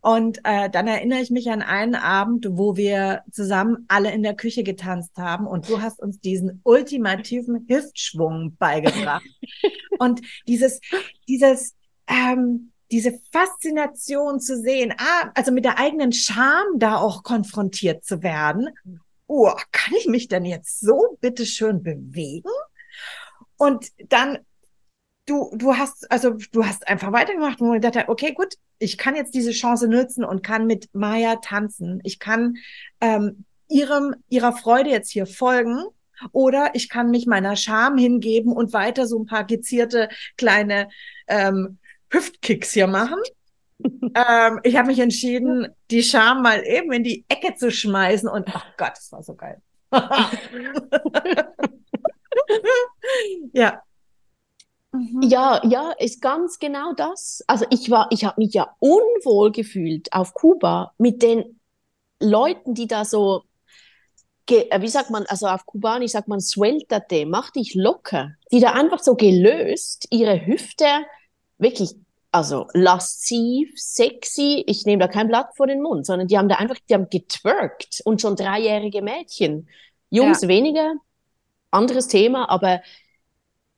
Und 0.00 0.38
äh, 0.44 0.70
dann 0.70 0.86
erinnere 0.86 1.20
ich 1.20 1.30
mich 1.30 1.50
an 1.50 1.60
einen 1.60 1.96
Abend, 1.96 2.46
wo 2.50 2.76
wir 2.76 3.24
zusammen 3.30 3.84
alle 3.88 4.12
in 4.12 4.22
der 4.22 4.34
Küche 4.34 4.62
getanzt 4.62 5.16
haben 5.18 5.46
und 5.46 5.68
du 5.68 5.82
hast 5.82 6.00
uns 6.00 6.20
diesen 6.20 6.60
ultimativen 6.62 7.66
Hüftschwung 7.68 8.56
beigebracht. 8.58 9.26
und 9.98 10.20
dieses, 10.46 10.80
dieses, 11.26 11.74
ähm, 12.06 12.72
diese 12.90 13.20
Faszination 13.32 14.40
zu 14.40 14.56
sehen, 14.60 14.94
ah, 14.98 15.30
also 15.34 15.52
mit 15.52 15.64
der 15.64 15.78
eigenen 15.78 16.12
Scham 16.12 16.78
da 16.78 16.96
auch 16.96 17.22
konfrontiert 17.22 18.04
zu 18.04 18.22
werden. 18.22 18.70
Oh, 19.26 19.52
kann 19.72 19.94
ich 19.98 20.06
mich 20.06 20.28
denn 20.28 20.44
jetzt 20.44 20.80
so 20.80 21.18
bitteschön 21.20 21.82
bewegen? 21.82 22.50
Und 23.56 23.88
dann 24.08 24.38
du, 25.28 25.50
du 25.54 25.76
hast, 25.76 26.10
also 26.10 26.36
du 26.52 26.64
hast 26.64 26.88
einfach 26.88 27.12
weitergemacht 27.12 27.60
und 27.60 27.72
gedacht, 27.72 28.08
okay, 28.08 28.32
gut, 28.32 28.54
ich 28.78 28.98
kann 28.98 29.16
jetzt 29.16 29.34
diese 29.34 29.52
Chance 29.52 29.88
nutzen 29.88 30.24
und 30.24 30.42
kann 30.42 30.66
mit 30.66 30.88
Maya 30.94 31.36
tanzen. 31.36 32.00
Ich 32.04 32.18
kann 32.18 32.56
ähm, 33.00 33.44
ihrem, 33.68 34.14
ihrer 34.28 34.52
Freude 34.52 34.90
jetzt 34.90 35.10
hier 35.10 35.26
folgen. 35.26 35.84
Oder 36.32 36.70
ich 36.74 36.88
kann 36.88 37.10
mich 37.10 37.26
meiner 37.26 37.54
Scham 37.54 37.96
hingeben 37.96 38.52
und 38.52 38.72
weiter 38.72 39.06
so 39.06 39.20
ein 39.20 39.26
paar 39.26 39.44
gezierte 39.44 40.08
kleine 40.36 40.88
ähm, 41.28 41.78
Hüftkicks 42.10 42.72
hier 42.72 42.86
machen. 42.86 43.18
ähm, 43.82 44.60
ich 44.62 44.76
habe 44.76 44.88
mich 44.88 44.98
entschieden, 44.98 45.68
die 45.90 46.02
Scham 46.02 46.42
mal 46.42 46.64
eben 46.66 46.92
in 46.92 47.04
die 47.04 47.24
Ecke 47.28 47.54
zu 47.54 47.70
schmeißen 47.70 48.28
und 48.28 48.48
ach 48.54 48.66
Gott, 48.76 48.92
das 48.96 49.12
war 49.12 49.22
so 49.22 49.34
geil. 49.34 49.62
ja, 53.52 53.82
Mhm. 54.92 55.22
Ja, 55.22 55.60
ja, 55.64 55.92
ist 55.98 56.20
ganz 56.20 56.58
genau 56.58 56.92
das. 56.94 57.42
Also 57.46 57.66
ich 57.70 57.90
war, 57.90 58.08
ich 58.10 58.24
habe 58.24 58.40
mich 58.40 58.54
ja 58.54 58.74
unwohl 58.78 59.52
gefühlt 59.52 60.12
auf 60.12 60.34
Kuba 60.34 60.92
mit 60.98 61.22
den 61.22 61.60
Leuten, 62.20 62.74
die 62.74 62.86
da 62.86 63.04
so, 63.04 63.42
äh, 64.50 64.80
wie 64.80 64.88
sagt 64.88 65.10
man, 65.10 65.26
also 65.26 65.46
auf 65.46 65.66
Kubanisch 65.66 66.12
sagt 66.12 66.28
man 66.28 66.40
sueltate, 66.40 67.26
mach 67.26 67.50
dich 67.50 67.74
locker, 67.74 68.32
die 68.50 68.60
da 68.60 68.72
einfach 68.72 69.00
so 69.00 69.14
gelöst 69.14 70.06
ihre 70.10 70.46
Hüfte 70.46 70.86
wirklich, 71.58 71.94
also 72.30 72.66
lasziv, 72.72 73.70
sexy, 73.76 74.64
ich 74.66 74.84
nehme 74.86 75.00
da 75.00 75.08
kein 75.08 75.28
Blatt 75.28 75.56
vor 75.56 75.66
den 75.66 75.82
Mund, 75.82 76.06
sondern 76.06 76.28
die 76.28 76.38
haben 76.38 76.48
da 76.48 76.56
einfach, 76.56 76.76
die 76.88 76.94
haben 76.94 77.08
getwerkt 77.10 78.00
und 78.04 78.20
schon 78.20 78.36
dreijährige 78.36 79.02
Mädchen. 79.02 79.68
Jungs 80.10 80.42
ja. 80.42 80.48
weniger, 80.48 80.94
anderes 81.70 82.08
Thema, 82.08 82.48
aber 82.50 82.80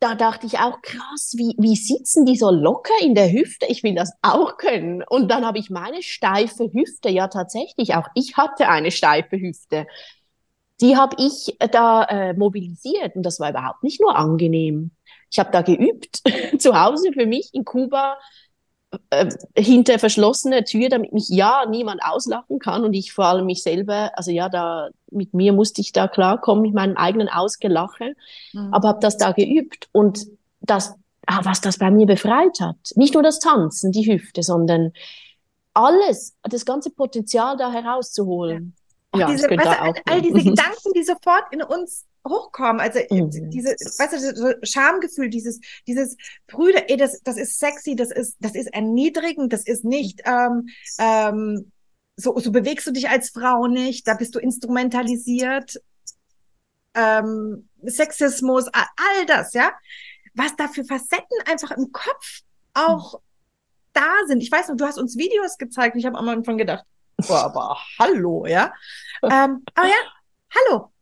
da 0.01 0.15
dachte 0.15 0.47
ich 0.47 0.59
auch, 0.59 0.81
krass, 0.81 1.35
wie, 1.37 1.55
wie 1.59 1.77
sitzen 1.77 2.25
die 2.25 2.37
so 2.37 2.51
locker 2.51 2.95
in 3.03 3.15
der 3.15 3.31
Hüfte? 3.31 3.67
Ich 3.67 3.83
will 3.83 3.95
das 3.95 4.13
auch 4.23 4.57
können. 4.57 5.03
Und 5.03 5.31
dann 5.31 5.45
habe 5.45 5.59
ich 5.59 5.69
meine 5.69 6.03
steife 6.03 6.71
Hüfte, 6.73 7.11
ja 7.11 7.29
tatsächlich, 7.29 7.95
auch 7.95 8.09
ich 8.15 8.37
hatte 8.39 8.69
eine 8.69 8.91
steife 8.91 9.39
Hüfte. 9.39 9.87
Die 10.81 10.97
habe 10.97 11.17
ich 11.19 11.55
da 11.71 12.05
äh, 12.05 12.33
mobilisiert 12.33 13.15
und 13.15 13.23
das 13.23 13.39
war 13.41 13.51
überhaupt 13.51 13.83
nicht 13.83 14.01
nur 14.01 14.17
angenehm. 14.17 14.93
Ich 15.31 15.39
habe 15.39 15.51
da 15.53 15.63
geübt, 15.63 16.23
zu 16.59 16.81
Hause 16.81 17.13
für 17.13 17.27
mich 17.27 17.51
in 17.53 17.65
Kuba, 17.65 18.17
äh, 19.11 19.31
hinter 19.57 20.01
verschlossener 20.01 20.65
Tür, 20.65 20.89
damit 20.89 21.13
mich 21.13 21.29
ja 21.29 21.65
niemand 21.69 22.03
auslachen 22.03 22.59
kann 22.59 22.85
und 22.85 22.93
ich 22.93 23.13
vor 23.13 23.27
allem 23.27 23.47
mich 23.47 23.63
selber, 23.63 24.11
also 24.15 24.33
ja, 24.33 24.49
da 24.49 24.89
mit 25.11 25.33
mir 25.33 25.53
musste 25.53 25.81
ich 25.81 25.93
da 25.93 26.09
klarkommen, 26.09 26.63
mit 26.63 26.75
meinem 26.75 26.97
eigenen 26.97 27.29
Ausgelache, 27.29 28.15
mhm. 28.53 28.75
aber 28.75 28.89
habe 28.89 29.01
das 29.01 29.17
da 29.17 29.31
geübt 29.31 29.89
und 29.93 30.27
das, 30.61 30.95
ah, 31.27 31.41
was 31.45 31.61
das 31.61 31.79
bei 31.79 31.91
mir 31.93 32.07
befreit 32.07 32.59
hat, 32.61 32.77
nicht 32.97 33.15
nur 33.15 33.23
das 33.23 33.39
Tanzen, 33.39 33.93
die 33.93 34.13
Hüfte, 34.13 34.43
sondern 34.43 34.93
alles, 35.73 36.37
das 36.43 36.65
ganze 36.65 36.91
Potenzial 36.91 37.57
da 37.57 37.71
herauszuholen. 37.71 38.75
Ja. 39.15 39.27
diese, 39.27 39.51
weißt 39.51 39.81
all, 39.81 39.95
all 40.05 40.23
diese 40.23 40.39
Gedanken, 40.51 40.93
die 40.95 41.03
sofort 41.03 41.53
in 41.53 41.63
uns 41.63 42.07
hochkommen. 42.27 42.81
Also 42.81 43.01
mhm. 43.11 43.51
diese, 43.51 43.71
weißt 43.71 44.37
du, 44.37 44.59
Schamgefühl, 44.63 45.29
dieses, 45.29 45.61
dieses 45.87 46.17
Brüder, 46.47 46.89
ey, 46.89 46.97
das, 46.97 47.21
das 47.23 47.37
ist 47.37 47.59
sexy, 47.59 47.97
das 47.97 48.11
ist, 48.11 48.37
das 48.41 48.55
ist 48.55 48.73
erniedrigend, 48.73 49.53
das 49.53 49.67
ist 49.67 49.85
nicht, 49.85 50.23
ähm, 50.25 50.69
ähm, 50.99 51.73
so, 52.17 52.39
so 52.39 52.53
bewegst 52.53 52.87
du 52.87 52.93
dich 52.93 53.09
als 53.09 53.31
Frau 53.31 53.67
nicht, 53.67 54.07
da 54.07 54.15
bist 54.15 54.35
du 54.35 54.39
instrumentalisiert. 54.39 55.81
Ähm, 56.95 57.69
Sexismus, 57.83 58.67
all 58.69 59.27
das, 59.27 59.55
ja. 59.55 59.73
Was 60.35 60.55
da 60.57 60.69
für 60.69 60.85
Facetten 60.85 61.39
einfach 61.47 61.71
im 61.71 61.93
Kopf 61.93 62.41
auch 62.75 63.15
mhm. 63.15 63.19
da 63.95 64.13
sind. 64.27 64.43
Ich 64.43 64.53
weiß 64.53 64.69
noch, 64.69 64.77
du 64.77 64.85
hast 64.85 64.99
uns 64.99 65.17
Videos 65.17 65.57
gezeigt 65.57 65.97
ich 65.97 66.05
habe 66.05 66.19
am 66.19 66.29
Anfang 66.29 66.59
gedacht, 66.59 66.85
aber 67.29 67.77
hallo, 67.99 68.47
ja. 68.47 68.73
ähm, 69.23 69.63
aber 69.75 69.89
ja, 69.89 69.95
hallo, 70.55 70.93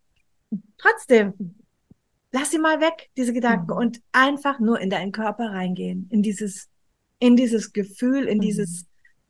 trotzdem, 0.78 1.54
lass 2.33 2.50
sie 2.50 2.59
mal 2.59 2.81
weg, 2.81 3.11
diese 3.16 3.33
Gedanken, 3.33 3.72
mhm. 3.72 3.78
und 3.78 4.02
einfach 4.12 4.59
nur 4.59 4.81
in 4.81 4.90
deinen 4.90 5.12
Körper 5.12 5.50
reingehen, 5.50 6.09
in 6.11 6.22
dieses, 6.22 6.68
in 7.18 7.37
dieses 7.37 7.72
Gefühl, 7.72 8.26
in 8.26 8.38
mhm. 8.38 8.42
dieses, 8.42 8.87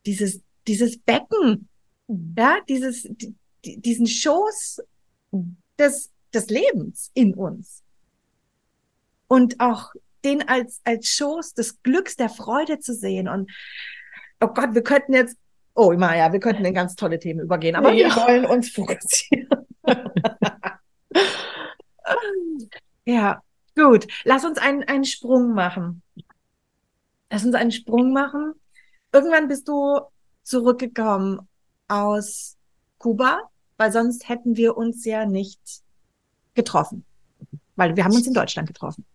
dieses, 0.07 0.41
dieses 0.67 0.99
Becken, 0.99 1.69
mhm. 2.07 2.35
ja, 2.39 2.59
dieses, 2.69 3.03
die, 3.03 3.35
diesen 3.65 4.07
Schoß 4.07 4.83
mhm. 5.31 5.57
des, 5.79 6.11
des 6.33 6.49
Lebens 6.49 7.11
in 7.15 7.35
uns. 7.35 7.83
Und 9.27 9.61
auch 9.61 9.93
den 10.25 10.49
als, 10.49 10.81
als 10.85 11.09
Schoß 11.09 11.55
des 11.55 11.83
Glücks, 11.83 12.17
der 12.17 12.29
Freude 12.29 12.81
zu 12.81 12.95
sehen. 12.95 13.29
Und, 13.29 13.51
oh 14.41 14.49
Gott, 14.49 14.75
wir 14.75 14.83
könnten 14.83 15.15
jetzt, 15.15 15.37
oh, 15.79 15.93
Maja, 15.95 16.33
wir 16.33 16.41
könnten 16.41 16.65
in 16.65 16.75
ganz 16.75 16.97
tolle 16.97 17.19
Themen 17.19 17.41
übergehen, 17.41 17.77
aber 17.77 17.93
ja. 17.93 18.09
wir 18.09 18.17
wollen 18.23 18.47
uns 18.47 18.71
fokussieren. 18.71 19.49
Ja, 23.09 23.43
gut. 23.75 24.07
Lass 24.25 24.45
uns 24.45 24.59
einen, 24.59 24.83
einen 24.83 25.07
Sprung 25.07 25.55
machen. 25.55 26.03
Lass 27.31 27.43
uns 27.43 27.55
einen 27.55 27.73
Sprung 27.73 28.13
machen. 28.13 28.53
Irgendwann 29.15 29.49
bist 29.49 29.67
du 29.67 30.01
zurückgekommen 30.43 31.49
aus 31.89 32.59
Kuba, 32.99 33.49
weil 33.79 33.93
sonst 33.93 34.29
hätten 34.29 34.59
wir 34.59 34.77
uns 34.77 35.07
ja 35.07 35.25
nicht 35.25 35.59
getroffen. 36.53 37.07
Weil 37.77 37.97
wir 37.97 38.05
haben 38.05 38.15
uns 38.15 38.27
in 38.27 38.35
Deutschland 38.35 38.69
getroffen. 38.69 39.07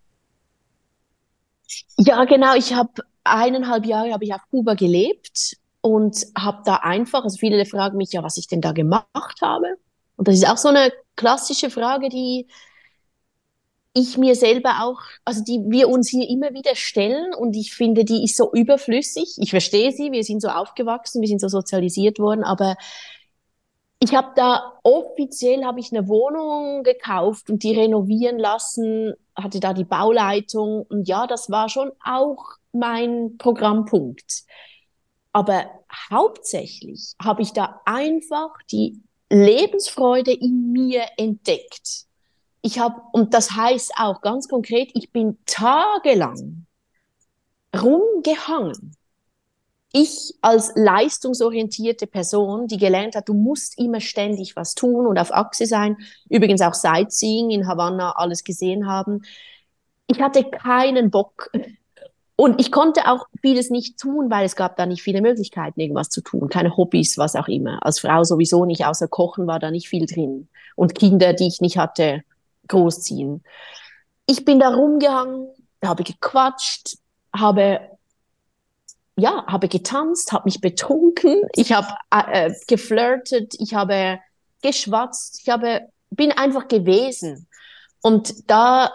Ja, 1.97 2.25
genau. 2.25 2.55
Ich 2.55 2.73
habe 2.73 3.03
eineinhalb 3.23 3.85
Jahre 3.85 4.11
habe 4.11 4.23
ich 4.23 4.33
auf 4.33 4.41
Kuba 4.49 4.73
gelebt 4.73 5.57
und 5.83 6.25
habe 6.37 6.61
da 6.63 6.77
einfach, 6.77 7.25
also 7.25 7.37
viele 7.37 7.65
fragen 7.65 7.97
mich 7.97 8.13
ja, 8.13 8.23
was 8.23 8.37
ich 8.37 8.47
denn 8.47 8.61
da 8.61 8.71
gemacht 8.71 9.41
habe. 9.41 9.67
Und 10.15 10.29
das 10.29 10.35
ist 10.35 10.49
auch 10.49 10.57
so 10.57 10.69
eine 10.69 10.93
klassische 11.17 11.69
Frage, 11.69 12.07
die 12.07 12.47
ich 13.93 14.17
mir 14.17 14.35
selber 14.35 14.77
auch, 14.81 15.01
also 15.25 15.43
die 15.43 15.59
wir 15.67 15.89
uns 15.89 16.09
hier 16.09 16.27
immer 16.29 16.53
wieder 16.53 16.75
stellen 16.75 17.33
und 17.35 17.53
ich 17.57 17.73
finde, 17.73 18.05
die 18.05 18.23
ist 18.23 18.37
so 18.37 18.49
überflüssig. 18.53 19.35
Ich 19.37 19.49
verstehe 19.49 19.91
sie, 19.91 20.13
wir 20.13 20.23
sind 20.23 20.41
so 20.41 20.47
aufgewachsen, 20.47 21.19
wir 21.21 21.27
sind 21.27 21.41
so 21.41 21.49
sozialisiert 21.49 22.17
worden, 22.17 22.45
aber 22.45 22.77
ich 23.99 24.15
habe 24.15 24.29
da 24.37 24.79
offiziell 24.83 25.65
habe 25.65 25.81
ich 25.81 25.91
eine 25.91 26.07
Wohnung 26.07 26.83
gekauft 26.83 27.49
und 27.49 27.61
die 27.61 27.77
renovieren 27.77 28.39
lassen, 28.39 29.15
hatte 29.35 29.59
da 29.59 29.73
die 29.73 29.83
Bauleitung 29.85 30.85
und 30.87 31.09
ja, 31.09 31.27
das 31.27 31.49
war 31.51 31.67
schon 31.67 31.91
auch 32.03 32.53
mein 32.71 33.35
Programmpunkt. 33.37 34.45
Aber 35.33 35.65
hauptsächlich 36.09 37.13
habe 37.21 37.41
ich 37.41 37.51
da 37.51 37.81
einfach 37.85 38.51
die 38.71 39.01
Lebensfreude 39.29 40.31
in 40.31 40.71
mir 40.71 41.05
entdeckt 41.17 42.07
ich 42.65 42.79
habe, 42.79 43.01
und 43.11 43.33
das 43.33 43.51
heißt 43.51 43.91
auch 43.97 44.21
ganz 44.21 44.47
konkret, 44.47 44.89
ich 44.93 45.11
bin 45.11 45.37
tagelang 45.45 46.65
rumgehangen. 47.75 48.95
Ich 49.91 50.33
als 50.41 50.71
leistungsorientierte 50.75 52.07
Person, 52.07 52.67
die 52.67 52.77
gelernt 52.77 53.15
hat, 53.15 53.27
du 53.27 53.33
musst 53.33 53.77
immer 53.77 53.99
ständig 53.99 54.55
was 54.55 54.75
tun 54.75 55.05
und 55.05 55.19
auf 55.19 55.33
Achse 55.33 55.65
sein, 55.65 55.97
übrigens 56.29 56.61
auch 56.61 56.73
Sightseeing 56.73 57.51
in 57.51 57.67
Havanna 57.67 58.13
alles 58.13 58.45
gesehen 58.45 58.87
haben. 58.87 59.23
Ich 60.07 60.21
hatte 60.21 60.45
keinen 60.45 61.11
Bock. 61.11 61.51
Und 62.35 62.59
ich 62.59 62.71
konnte 62.71 63.07
auch 63.07 63.27
vieles 63.41 63.69
nicht 63.69 63.99
tun, 63.99 64.31
weil 64.31 64.45
es 64.45 64.55
gab 64.55 64.75
da 64.75 64.85
nicht 64.85 65.03
viele 65.03 65.21
Möglichkeiten, 65.21 65.79
irgendwas 65.79 66.09
zu 66.09 66.21
tun. 66.21 66.49
Keine 66.49 66.75
Hobbys, 66.75 67.17
was 67.17 67.35
auch 67.35 67.47
immer. 67.47 67.85
Als 67.85 67.99
Frau 67.99 68.23
sowieso 68.23 68.65
nicht, 68.65 68.85
außer 68.85 69.07
Kochen 69.07 69.45
war 69.45 69.59
da 69.59 69.69
nicht 69.69 69.87
viel 69.87 70.07
drin. 70.07 70.47
Und 70.75 70.95
Kinder, 70.95 71.33
die 71.33 71.47
ich 71.47 71.61
nicht 71.61 71.77
hatte, 71.77 72.23
großziehen. 72.67 73.43
ich 74.25 74.45
bin 74.45 74.59
da 74.59 74.69
rumgehangen, 74.73 75.49
habe 75.83 76.03
gequatscht, 76.03 76.97
habe 77.35 77.81
ja, 79.15 79.45
habe 79.45 79.67
getanzt, 79.67 80.31
habe 80.31 80.45
mich 80.45 80.59
betrunken, 80.59 81.43
ich 81.55 81.71
habe 81.71 81.87
äh, 82.09 82.51
geflirtet, 82.67 83.53
ich 83.59 83.75
habe 83.75 84.19
geschwatzt, 84.61 85.41
ich 85.43 85.49
habe 85.49 85.81
bin 86.09 86.31
einfach 86.31 86.67
gewesen 86.67 87.47
und 88.01 88.49
da 88.49 88.91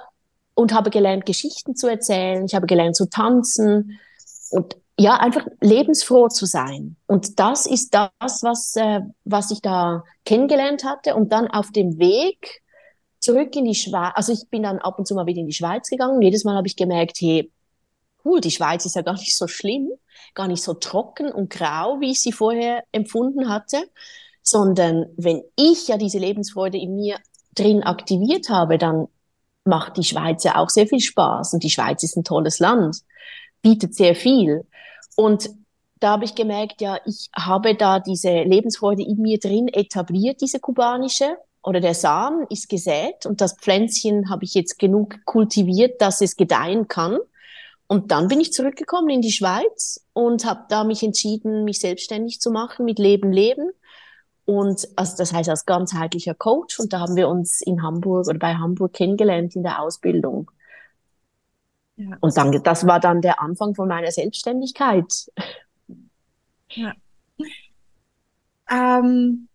und 0.58 0.74
habe 0.74 0.90
gelernt 0.90 1.24
Geschichten 1.24 1.76
zu 1.76 1.86
erzählen, 1.86 2.44
ich 2.44 2.56
habe 2.56 2.66
gelernt 2.66 2.96
zu 2.96 3.08
tanzen 3.08 4.00
und 4.50 4.76
ja, 4.98 5.14
einfach 5.14 5.46
lebensfroh 5.60 6.26
zu 6.26 6.46
sein. 6.46 6.96
Und 7.06 7.38
das 7.38 7.64
ist 7.66 7.94
das, 7.94 8.42
was, 8.42 8.74
äh, 8.74 9.02
was 9.24 9.52
ich 9.52 9.60
da 9.60 10.02
kennengelernt 10.24 10.82
hatte. 10.82 11.14
Und 11.14 11.30
dann 11.30 11.46
auf 11.46 11.70
dem 11.70 12.00
Weg 12.00 12.62
zurück 13.20 13.54
in 13.54 13.66
die 13.66 13.76
Schweiz, 13.76 14.10
also 14.16 14.32
ich 14.32 14.48
bin 14.50 14.64
dann 14.64 14.78
ab 14.80 14.98
und 14.98 15.06
zu 15.06 15.14
mal 15.14 15.26
wieder 15.26 15.38
in 15.38 15.46
die 15.46 15.52
Schweiz 15.52 15.88
gegangen. 15.88 16.20
Jedes 16.20 16.42
Mal 16.42 16.56
habe 16.56 16.66
ich 16.66 16.74
gemerkt, 16.74 17.18
hey, 17.20 17.52
cool, 18.24 18.40
die 18.40 18.50
Schweiz 18.50 18.84
ist 18.84 18.96
ja 18.96 19.02
gar 19.02 19.12
nicht 19.12 19.36
so 19.36 19.46
schlimm, 19.46 19.88
gar 20.34 20.48
nicht 20.48 20.64
so 20.64 20.74
trocken 20.74 21.30
und 21.30 21.50
grau, 21.50 22.00
wie 22.00 22.10
ich 22.10 22.20
sie 22.20 22.32
vorher 22.32 22.82
empfunden 22.90 23.48
hatte, 23.48 23.88
sondern 24.42 25.06
wenn 25.16 25.44
ich 25.54 25.86
ja 25.86 25.96
diese 25.96 26.18
Lebensfreude 26.18 26.78
in 26.78 26.96
mir 26.96 27.18
drin 27.54 27.84
aktiviert 27.84 28.48
habe, 28.48 28.78
dann 28.78 29.06
macht 29.68 29.96
die 29.96 30.04
Schweiz 30.04 30.42
ja 30.44 30.56
auch 30.56 30.70
sehr 30.70 30.86
viel 30.86 31.00
Spaß 31.00 31.54
und 31.54 31.62
die 31.62 31.70
Schweiz 31.70 32.02
ist 32.02 32.16
ein 32.16 32.24
tolles 32.24 32.58
Land, 32.58 33.02
bietet 33.62 33.94
sehr 33.94 34.14
viel. 34.16 34.66
Und 35.16 35.50
da 36.00 36.10
habe 36.10 36.24
ich 36.24 36.34
gemerkt, 36.34 36.80
ja, 36.80 36.98
ich 37.04 37.28
habe 37.36 37.74
da 37.74 38.00
diese 38.00 38.42
Lebensfreude 38.42 39.02
in 39.02 39.18
mir 39.18 39.38
drin 39.38 39.68
etabliert, 39.68 40.40
diese 40.40 40.60
kubanische, 40.60 41.36
oder 41.62 41.80
der 41.80 41.94
Samen 41.94 42.46
ist 42.48 42.68
gesät 42.68 43.26
und 43.26 43.40
das 43.40 43.56
Pflänzchen 43.58 44.30
habe 44.30 44.44
ich 44.44 44.54
jetzt 44.54 44.78
genug 44.78 45.16
kultiviert, 45.24 46.00
dass 46.00 46.20
es 46.20 46.36
gedeihen 46.36 46.88
kann. 46.88 47.18
Und 47.86 48.10
dann 48.10 48.28
bin 48.28 48.40
ich 48.40 48.52
zurückgekommen 48.52 49.10
in 49.10 49.22
die 49.22 49.32
Schweiz 49.32 50.04
und 50.12 50.44
habe 50.44 50.64
da 50.68 50.84
mich 50.84 51.02
entschieden, 51.02 51.64
mich 51.64 51.80
selbstständig 51.80 52.40
zu 52.40 52.50
machen 52.50 52.84
mit 52.84 52.98
Leben, 52.98 53.32
Leben. 53.32 53.70
Und 54.48 54.88
also 54.96 55.14
das 55.18 55.34
heißt 55.34 55.50
als 55.50 55.66
ganzheitlicher 55.66 56.32
Coach. 56.32 56.80
Und 56.80 56.94
da 56.94 57.00
haben 57.00 57.16
wir 57.16 57.28
uns 57.28 57.60
in 57.60 57.82
Hamburg 57.82 58.28
oder 58.28 58.38
bei 58.38 58.54
Hamburg 58.54 58.94
kennengelernt 58.94 59.54
in 59.54 59.62
der 59.62 59.78
Ausbildung. 59.82 60.50
Ja. 61.96 62.16
Und 62.20 62.34
dann, 62.34 62.62
das 62.62 62.86
war 62.86 62.98
dann 62.98 63.20
der 63.20 63.42
Anfang 63.42 63.74
von 63.74 63.88
meiner 63.88 64.10
Selbstständigkeit. 64.10 65.30
Ja. 66.70 66.94
Ähm, 68.70 69.48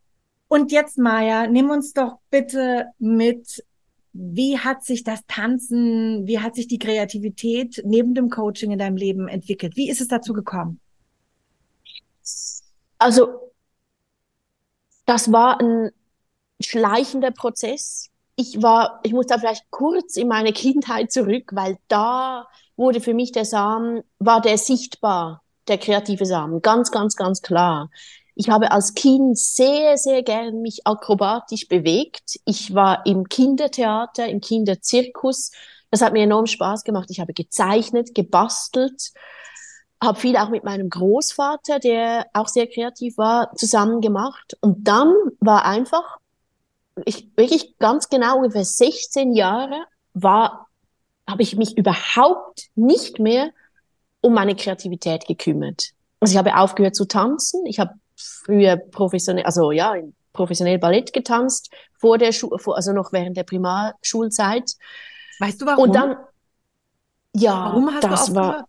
und 0.47 0.71
jetzt, 0.71 0.99
Maja, 0.99 1.47
nimm 1.47 1.71
uns 1.71 1.93
doch 1.93 2.19
bitte 2.29 2.86
mit, 2.99 3.65
wie 4.12 4.60
hat 4.60 4.84
sich 4.84 5.03
das 5.03 5.25
Tanzen, 5.27 6.27
wie 6.27 6.38
hat 6.38 6.53
sich 6.53 6.67
die 6.67 6.77
Kreativität 6.77 7.82
neben 7.84 8.13
dem 8.13 8.29
Coaching 8.29 8.69
in 8.69 8.77
deinem 8.77 8.97
Leben 8.97 9.27
entwickelt? 9.27 9.75
Wie 9.75 9.89
ist 9.89 10.01
es 10.01 10.08
dazu 10.08 10.34
gekommen? 10.34 10.79
Also, 12.99 13.42
das 15.06 15.32
war 15.32 15.60
ein 15.60 15.92
schleichender 16.62 17.32
Prozess 17.32 18.10
ich 18.36 18.62
war, 18.62 19.00
ich 19.04 19.13
muss 19.13 19.28
da 19.28 19.38
vielleicht 19.38 19.70
kurz 19.70 20.18
in 20.18 20.28
meine 20.28 20.54
Kindheit 20.54 21.12
zurück, 21.12 21.52
weil 21.54 21.78
da 21.88 22.48
wurde 22.76 23.00
für 23.00 23.13
mich 23.13 23.32
der 23.32 23.46
Samen, 23.46 24.04
war 24.20 24.42
der 24.42 24.58
sichtbar, 24.58 25.44
der 25.68 25.78
kreative 25.78 26.26
Samen, 26.26 26.62
ganz, 26.62 26.92
ganz, 26.92 27.16
ganz 27.16 27.42
klar. 27.42 27.89
Ich 28.36 28.50
habe 28.50 28.72
als 28.72 28.96
Kind 28.96 29.38
sehr, 29.38 29.98
sehr 29.98 30.24
gern 30.24 30.62
mich 30.62 30.88
akrobatisch 30.88 31.68
bewegt. 31.68 32.39
Ich 32.46 32.74
war 32.74 33.06
im 33.06 33.30
Kindertheater, 33.30 34.28
im 34.28 34.42
Kinderzirkus. 34.42 35.52
Das 35.92 36.02
hat 36.02 36.13
mir 36.13 36.24
enorm 36.24 36.48
Spaß 36.48 36.84
gemacht. 36.84 37.12
Ich 37.12 37.20
habe 37.20 37.34
gezeichnet, 37.34 38.16
gebastelt, 38.16 39.12
habe 40.04 40.20
viel 40.20 40.38
auch 40.38 40.50
mit 40.50 40.63
meinem 40.63 40.89
Großvater, 40.89 41.80
der 41.80 42.28
auch 42.34 42.48
sehr 42.48 42.68
kreativ 42.68 43.18
war, 43.18 43.54
zusammen 43.56 44.02
gemacht. 44.02 44.58
Und 44.62 44.88
dann 44.88 45.13
war 45.39 45.66
einfach 45.66 46.18
ich 47.06 47.30
wirklich 47.36 47.78
ganz 47.80 48.10
genau 48.10 48.38
ungefähr 48.38 48.66
16 48.66 49.34
Jahre 49.34 49.86
war, 50.13 50.68
habe 51.28 51.42
ich 51.42 51.56
mich 51.56 51.78
überhaupt 51.78 52.70
nicht 52.76 53.20
mehr 53.20 53.52
um 54.22 54.34
meine 54.34 54.56
Kreativität 54.56 55.26
gekümmert. 55.26 55.92
Also 56.20 56.34
ich 56.34 56.38
habe 56.38 56.56
aufgehört 56.56 56.96
zu 56.96 57.06
tanzen. 57.06 57.66
Ich 57.66 57.80
habe 57.80 57.94
früher 58.16 58.78
professionell, 58.78 59.46
also 59.46 59.72
ja, 59.72 59.96
professionell 60.32 60.80
Ballett 60.80 61.13
getanzt 61.13 61.72
vor 61.98 62.18
der 62.18 62.32
Schule, 62.32 62.58
also 62.66 62.94
noch 62.94 63.12
während 63.12 63.38
der 63.38 63.44
Primarschulzeit. 63.44 64.72
Weißt 65.39 65.62
du 65.62 65.66
warum? 65.66 65.84
Und 65.84 65.96
dann, 65.96 66.16
ja, 67.36 67.66
warum 67.66 67.94
hast 67.94 68.04
das 68.04 68.26
du 68.28 68.36
war, 68.36 68.66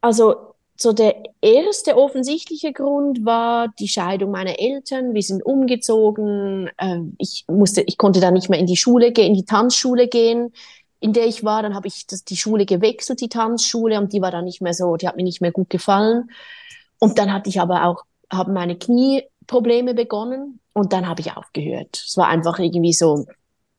also 0.00 0.47
so 0.80 0.92
der 0.92 1.24
erste 1.40 1.96
offensichtliche 1.96 2.72
Grund 2.72 3.24
war 3.24 3.68
die 3.80 3.88
Scheidung 3.88 4.30
meiner 4.30 4.60
Eltern. 4.60 5.12
Wir 5.12 5.22
sind 5.22 5.44
umgezogen. 5.44 6.70
Ähm, 6.78 7.16
ich 7.18 7.44
musste, 7.48 7.82
ich 7.82 7.98
konnte 7.98 8.20
dann 8.20 8.34
nicht 8.34 8.48
mehr 8.48 8.60
in 8.60 8.66
die 8.66 8.76
Schule 8.76 9.10
gehen, 9.10 9.26
in 9.26 9.34
die 9.34 9.44
Tanzschule 9.44 10.06
gehen, 10.06 10.52
in 11.00 11.12
der 11.12 11.26
ich 11.26 11.42
war. 11.42 11.62
Dann 11.62 11.74
habe 11.74 11.88
ich 11.88 12.06
das, 12.06 12.24
die 12.24 12.36
Schule 12.36 12.64
gewechselt, 12.64 13.20
die 13.20 13.28
Tanzschule, 13.28 13.98
und 13.98 14.12
die 14.12 14.22
war 14.22 14.30
dann 14.30 14.44
nicht 14.44 14.62
mehr 14.62 14.72
so, 14.72 14.96
die 14.96 15.08
hat 15.08 15.16
mir 15.16 15.24
nicht 15.24 15.40
mehr 15.40 15.50
gut 15.50 15.68
gefallen. 15.68 16.30
Und 17.00 17.18
dann 17.18 17.32
hatte 17.32 17.50
ich 17.50 17.60
aber 17.60 17.84
auch, 17.86 18.04
haben 18.32 18.52
meine 18.52 18.78
Knieprobleme 18.78 19.94
begonnen 19.94 20.60
und 20.74 20.92
dann 20.92 21.08
habe 21.08 21.22
ich 21.22 21.36
aufgehört. 21.36 22.04
Es 22.06 22.16
war 22.16 22.28
einfach 22.28 22.60
irgendwie 22.60 22.92
so 22.92 23.26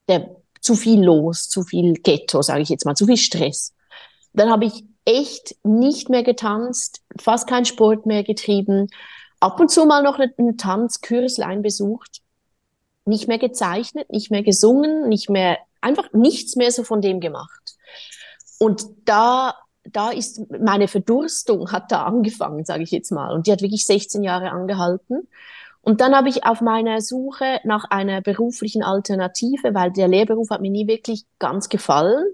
der, 0.06 0.36
zu 0.60 0.74
viel 0.74 1.02
los, 1.02 1.48
zu 1.48 1.62
viel 1.62 1.94
Ghetto, 1.94 2.42
sage 2.42 2.60
ich 2.60 2.68
jetzt 2.68 2.84
mal, 2.84 2.94
zu 2.94 3.06
viel 3.06 3.16
Stress. 3.16 3.72
Dann 4.34 4.50
habe 4.50 4.66
ich 4.66 4.84
echt 5.04 5.56
nicht 5.64 6.08
mehr 6.08 6.22
getanzt, 6.22 7.02
fast 7.18 7.48
keinen 7.48 7.64
Sport 7.64 8.06
mehr 8.06 8.22
getrieben, 8.22 8.88
ab 9.40 9.58
und 9.58 9.70
zu 9.70 9.86
mal 9.86 10.02
noch 10.02 10.18
einen 10.18 10.58
Tanzkurslein 10.58 11.62
besucht, 11.62 12.20
nicht 13.04 13.28
mehr 13.28 13.38
gezeichnet, 13.38 14.10
nicht 14.10 14.30
mehr 14.30 14.42
gesungen, 14.42 15.08
nicht 15.08 15.30
mehr, 15.30 15.58
einfach 15.80 16.12
nichts 16.12 16.56
mehr 16.56 16.70
so 16.70 16.84
von 16.84 17.00
dem 17.00 17.20
gemacht. 17.20 17.76
Und 18.58 18.84
da, 19.06 19.54
da 19.84 20.10
ist 20.10 20.42
meine 20.50 20.86
Verdurstung 20.86 21.72
hat 21.72 21.90
da 21.90 22.04
angefangen, 22.04 22.64
sage 22.64 22.82
ich 22.82 22.90
jetzt 22.90 23.10
mal. 23.10 23.34
Und 23.34 23.46
die 23.46 23.52
hat 23.52 23.62
wirklich 23.62 23.86
16 23.86 24.22
Jahre 24.22 24.50
angehalten. 24.50 25.28
Und 25.82 26.02
dann 26.02 26.14
habe 26.14 26.28
ich 26.28 26.44
auf 26.44 26.60
meiner 26.60 27.00
Suche 27.00 27.60
nach 27.64 27.84
einer 27.88 28.20
beruflichen 28.20 28.82
Alternative, 28.82 29.74
weil 29.74 29.90
der 29.90 30.08
Lehrberuf 30.08 30.50
hat 30.50 30.60
mir 30.60 30.70
nie 30.70 30.86
wirklich 30.86 31.24
ganz 31.38 31.70
gefallen, 31.70 32.24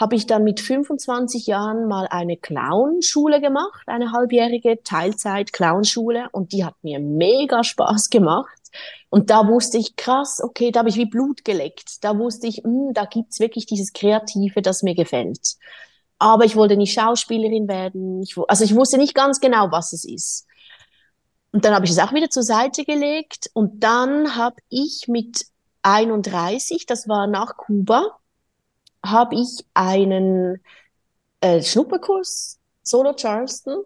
habe 0.00 0.16
ich 0.16 0.26
dann 0.26 0.42
mit 0.44 0.60
25 0.60 1.46
Jahren 1.46 1.86
mal 1.86 2.06
eine 2.08 2.36
Clownschule 2.36 3.40
gemacht, 3.40 3.82
eine 3.86 4.12
halbjährige 4.12 4.82
Teilzeit-Clownschule 4.82 6.28
und 6.32 6.52
die 6.52 6.64
hat 6.64 6.74
mir 6.82 6.98
mega 6.98 7.62
Spaß 7.62 8.10
gemacht. 8.10 8.58
Und 9.08 9.30
da 9.30 9.46
wusste 9.46 9.78
ich, 9.78 9.94
krass, 9.94 10.40
okay, 10.42 10.72
da 10.72 10.80
habe 10.80 10.88
ich 10.88 10.96
wie 10.96 11.06
Blut 11.06 11.44
geleckt. 11.44 12.02
Da 12.02 12.18
wusste 12.18 12.48
ich, 12.48 12.64
mh, 12.64 12.70
hm, 12.88 12.94
da 12.94 13.04
gibt's 13.04 13.38
wirklich 13.38 13.66
dieses 13.66 13.92
Kreative, 13.92 14.62
das 14.62 14.82
mir 14.82 14.96
gefällt. 14.96 15.56
Aber 16.18 16.44
ich 16.44 16.56
wollte 16.56 16.76
nicht 16.76 16.94
Schauspielerin 16.94 17.68
werden. 17.68 18.22
Ich, 18.22 18.36
also 18.48 18.64
ich 18.64 18.74
wusste 18.74 18.98
nicht 18.98 19.14
ganz 19.14 19.40
genau, 19.40 19.70
was 19.70 19.92
es 19.92 20.04
ist. 20.04 20.46
Und 21.52 21.64
dann 21.64 21.72
habe 21.74 21.84
ich 21.84 21.92
es 21.92 21.98
auch 22.00 22.12
wieder 22.12 22.30
zur 22.30 22.42
Seite 22.42 22.84
gelegt. 22.84 23.50
Und 23.52 23.84
dann 23.84 24.34
habe 24.34 24.56
ich 24.68 25.04
mit 25.06 25.46
31, 25.82 26.86
das 26.86 27.08
war 27.08 27.28
nach 27.28 27.56
Kuba, 27.56 28.18
habe 29.04 29.36
ich 29.36 29.64
einen 29.74 30.60
äh, 31.40 31.62
Schnupperkurs 31.62 32.58
Solo 32.82 33.14
Charleston 33.14 33.82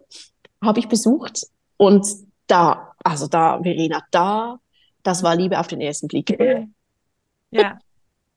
habe 0.63 0.79
ich 0.79 0.87
besucht 0.87 1.47
und 1.77 2.05
da, 2.47 2.93
also 3.03 3.27
da, 3.27 3.61
Verena, 3.61 4.03
da, 4.11 4.59
das 5.03 5.23
war 5.23 5.35
Liebe 5.35 5.59
auf 5.59 5.67
den 5.67 5.81
ersten 5.81 6.07
Blick. 6.07 6.31
Ja, 7.51 7.79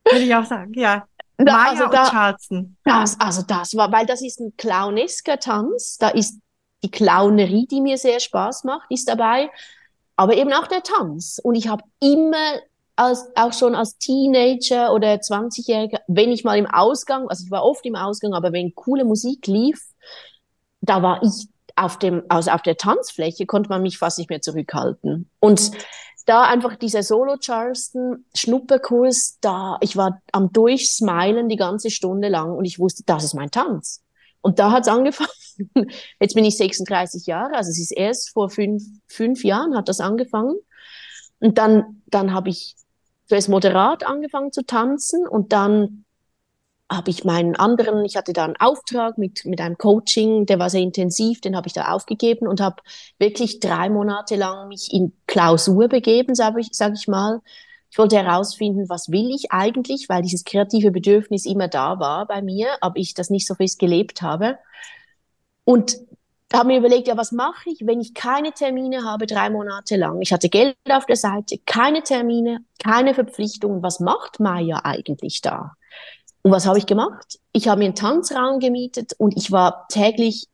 würde 0.05 0.25
ich 0.25 0.35
auch 0.35 0.45
sagen, 0.45 0.73
ja. 0.75 1.07
Da, 1.39 1.45
Maya 1.45 1.71
also 1.71 1.87
da, 1.89 2.03
und 2.05 2.11
Charleston. 2.11 2.77
Das, 2.85 3.19
also 3.19 3.43
das 3.43 3.75
war, 3.75 3.91
weil 3.91 4.07
das 4.07 4.23
ist 4.23 4.39
ein 4.41 4.55
clownesker 4.57 5.39
Tanz, 5.39 5.97
da 5.99 6.11
ist 6.11 6.39
die 6.85 6.91
Clownerie, 6.91 7.67
die 7.67 7.81
mir 7.81 7.99
sehr 7.99 8.21
Spaß 8.21 8.65
macht, 8.65 8.91
ist 8.91 9.09
dabei, 9.09 9.51
aber 10.17 10.37
eben 10.37 10.53
auch 10.53 10.67
der 10.67 10.83
Tanz. 10.83 11.41
Und 11.43 11.55
ich 11.55 11.69
habe 11.69 11.83
immer 12.01 12.61
als, 12.97 13.27
auch 13.35 13.53
schon 13.53 13.75
als 13.75 13.99
Teenager 13.99 14.93
oder 14.93 15.15
20-Jähriger, 15.15 16.01
wenn 16.09 16.31
ich 16.31 16.45
mal 16.45 16.59
im 16.59 16.67
Ausgang, 16.67 17.29
also 17.29 17.45
ich 17.45 17.51
war 17.51 17.65
oft 17.65 17.85
im 17.87 17.97
Ausgang, 17.97 18.35
aber 18.35 18.53
wenn 18.53 18.75
coole 18.75 19.05
Musik 19.05 19.47
lief, 19.47 19.81
da 20.81 21.03
war 21.03 21.23
ich 21.23 21.49
auf 21.75 21.99
dem, 21.99 22.23
also 22.29 22.51
auf 22.51 22.63
der 22.63 22.77
Tanzfläche 22.77 23.47
konnte 23.47 23.71
man 23.71 23.83
mich 23.83 23.99
fast 23.99 24.19
nicht 24.19 24.29
mehr 24.29 24.43
zurückhalten. 24.43 25.31
Und 25.41 25.73
da 26.27 26.43
einfach 26.43 26.77
dieser 26.77 27.03
Solo 27.03 27.37
Charleston 27.39 28.27
Schnupperkurs, 28.35 29.39
da 29.41 29.79
ich 29.81 29.97
war 29.97 30.21
am 30.33 30.53
Durchsmilen 30.53 31.49
die 31.49 31.57
ganze 31.57 31.91
Stunde 31.91 32.29
lang 32.29 32.53
und 32.53 32.65
ich 32.65 32.79
wusste, 32.79 33.03
das 33.07 33.25
ist 33.25 33.35
mein 33.35 33.51
Tanz. 33.51 34.03
Und 34.41 34.59
da 34.59 34.73
hat's 34.73 34.89
angefangen. 34.89 35.31
Jetzt 36.21 36.35
bin 36.35 36.45
ich 36.45 36.57
36 36.57 37.27
Jahre, 37.27 37.55
also 37.55 37.71
es 37.71 37.79
ist 37.79 37.93
erst 37.93 38.31
vor 38.31 38.51
fünf, 38.51 38.83
fünf 39.07 39.45
Jahren 39.45 39.77
hat 39.77 39.89
das 39.89 40.01
angefangen. 40.01 40.57
Und 41.43 41.59
dann, 41.59 42.03
dann 42.07 42.33
habe 42.33 42.51
ich 42.51 42.77
zuerst 43.27 43.49
moderat 43.49 44.07
angefangen 44.07 44.53
zu 44.53 44.65
tanzen 44.65 45.27
und 45.27 45.53
dann 45.53 46.05
habe 46.89 47.11
ich 47.11 47.25
meinen 47.25 47.57
anderen, 47.57 48.05
ich 48.05 48.17
hatte 48.17 48.33
da 48.33 48.45
einen 48.45 48.57
Auftrag 48.57 49.19
mit, 49.19 49.45
mit 49.45 49.61
einem 49.61 49.77
Coaching, 49.77 50.47
der 50.47 50.61
war 50.61 50.71
sehr 50.71 50.83
intensiv, 50.83 51.41
den 51.41 51.57
habe 51.57 51.67
ich 51.67 51.73
da 51.73 51.91
aufgegeben 51.91 52.47
und 52.47 52.61
habe 52.61 52.77
wirklich 53.19 53.59
drei 53.59 53.91
Monate 53.91 54.37
lang 54.37 54.69
mich 54.69 54.93
in 54.93 55.13
Klausur 55.27 55.89
begeben, 55.89 56.37
sage 56.37 56.61
ich, 56.61 56.69
sag 56.71 56.93
ich 56.95 57.09
mal. 57.09 57.41
Ich 57.91 57.99
wollte 57.99 58.17
herausfinden, 58.17 58.89
was 58.89 59.11
will 59.11 59.35
ich 59.35 59.51
eigentlich, 59.51 60.09
weil 60.09 60.23
dieses 60.23 60.45
kreative 60.45 60.93
Bedürfnis 60.93 61.45
immer 61.45 61.67
da 61.67 61.99
war 61.99 62.27
bei 62.27 62.41
mir, 62.41 62.69
aber 62.81 62.99
ich 62.99 63.15
das 63.15 63.31
nicht 63.31 63.49
so 63.49 63.55
fest 63.55 63.81
gelebt 63.81 64.23
habe. 64.23 64.59
Und 65.65 65.97
habe 66.55 66.69
mir 66.69 66.79
überlegt, 66.79 67.09
ja, 67.09 67.17
was 67.17 67.33
mache 67.33 67.71
ich, 67.71 67.87
wenn 67.87 68.01
ich 68.01 68.15
keine 68.15 68.53
Termine 68.53 69.05
habe, 69.05 69.27
drei 69.27 69.51
Monate 69.51 69.97
lang? 69.97 70.21
Ich 70.21 70.33
hatte 70.33 70.49
Geld 70.49 70.77
auf 70.91 71.07
der 71.07 71.17
Seite, 71.17 71.59
keine 71.67 72.03
Termine, 72.03 72.65
keine 72.83 73.15
Verpflichtungen. 73.15 73.83
Was 73.83 74.01
macht 74.01 74.41
Maya 74.41 74.81
eigentlich 74.85 75.41
da? 75.41 75.73
Und 76.43 76.51
was 76.51 76.67
habe 76.67 76.79
ich 76.79 76.87
gemacht? 76.87 77.39
Ich 77.53 77.69
habe 77.69 77.79
mir 77.79 77.87
einen 77.87 77.95
Tanzraum 77.95 78.59
gemietet 78.59 79.13
und 79.19 79.37
ich 79.37 79.53
war 79.53 79.87
täglich 79.89 80.49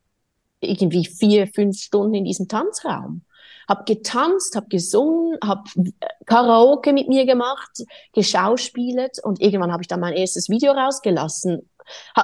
irgendwie 0.61 1.07
vier, 1.07 1.47
fünf 1.47 1.79
Stunden 1.79 2.15
in 2.15 2.25
diesem 2.25 2.49
Tanzraum. 2.49 3.23
Hab 3.69 3.87
getanzt, 3.87 4.57
hab 4.57 4.71
gesungen, 4.71 5.39
hab 5.45 5.69
Karaoke 6.27 6.93
mit 6.93 7.09
mir 7.09 7.27
gemacht, 7.27 7.85
geschauspielt 8.15 9.23
und 9.23 9.41
irgendwann 9.41 9.73
habe 9.73 9.83
ich 9.83 9.89
dann 9.89 10.01
mein 10.01 10.15
erstes 10.15 10.49
Video 10.49 10.73
rausgelassen. 10.73 11.69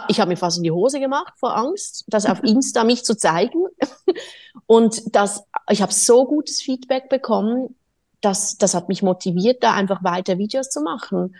Ich 0.09 0.21
habe 0.21 0.31
mir 0.31 0.37
fast 0.37 0.59
in 0.59 0.63
die 0.63 0.71
Hose 0.71 1.01
gemacht 1.01 1.35
vor 1.37 1.57
Angst, 1.57 2.05
das 2.09 2.27
auf 2.27 2.43
Insta 2.43 2.85
mich 2.85 3.05
zu 3.05 3.17
zeigen. 3.17 3.65
Und 4.67 5.15
das, 5.15 5.45
ich 5.71 5.83
habe 5.83 5.93
so 5.93 6.27
gutes 6.27 6.63
Feedback 6.63 7.09
bekommen, 7.09 7.77
dass 8.21 8.57
das 8.57 8.75
hat 8.75 8.89
mich 8.89 9.03
motiviert, 9.03 9.63
da 9.63 9.75
einfach 9.75 10.03
weiter 10.03 10.39
Videos 10.39 10.71
zu 10.71 10.81
machen. 10.81 11.37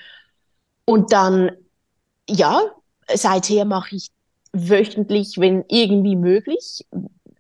Und 0.85 1.13
dann 1.13 1.51
ja, 2.29 2.63
seither 3.13 3.65
mache 3.65 3.97
ich 3.97 4.09
wöchentlich, 4.53 5.39
wenn 5.39 5.65
irgendwie 5.69 6.17
möglich, 6.17 6.87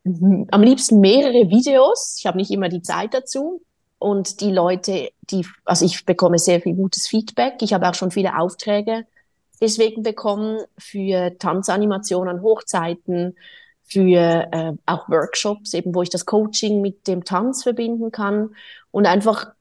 am 0.04 0.62
liebsten 0.62 1.00
mehrere 1.00 1.48
Videos. 1.48 2.16
Ich 2.18 2.26
habe 2.26 2.36
nicht 2.36 2.50
immer 2.50 2.68
die 2.68 2.82
Zeit 2.82 3.14
dazu. 3.14 3.62
Und 3.98 4.40
die 4.42 4.50
Leute, 4.50 5.10
die, 5.30 5.46
also 5.64 5.86
ich 5.86 6.04
bekomme 6.04 6.38
sehr 6.38 6.60
viel 6.60 6.74
gutes 6.74 7.06
Feedback. 7.06 7.54
Ich 7.60 7.72
habe 7.72 7.88
auch 7.88 7.94
schon 7.94 8.10
viele 8.10 8.38
Aufträge 8.38 9.06
deswegen 9.60 10.02
bekommen 10.02 10.60
für 10.78 11.36
Tanzanimationen, 11.38 12.42
Hochzeiten, 12.42 13.36
für 13.84 14.48
äh, 14.50 14.72
auch 14.86 15.08
Workshops, 15.08 15.74
eben 15.74 15.94
wo 15.94 16.02
ich 16.02 16.10
das 16.10 16.26
Coaching 16.26 16.80
mit 16.80 17.06
dem 17.06 17.24
Tanz 17.24 17.62
verbinden 17.62 18.10
kann 18.10 18.54
und 18.90 19.06
einfach 19.06 19.52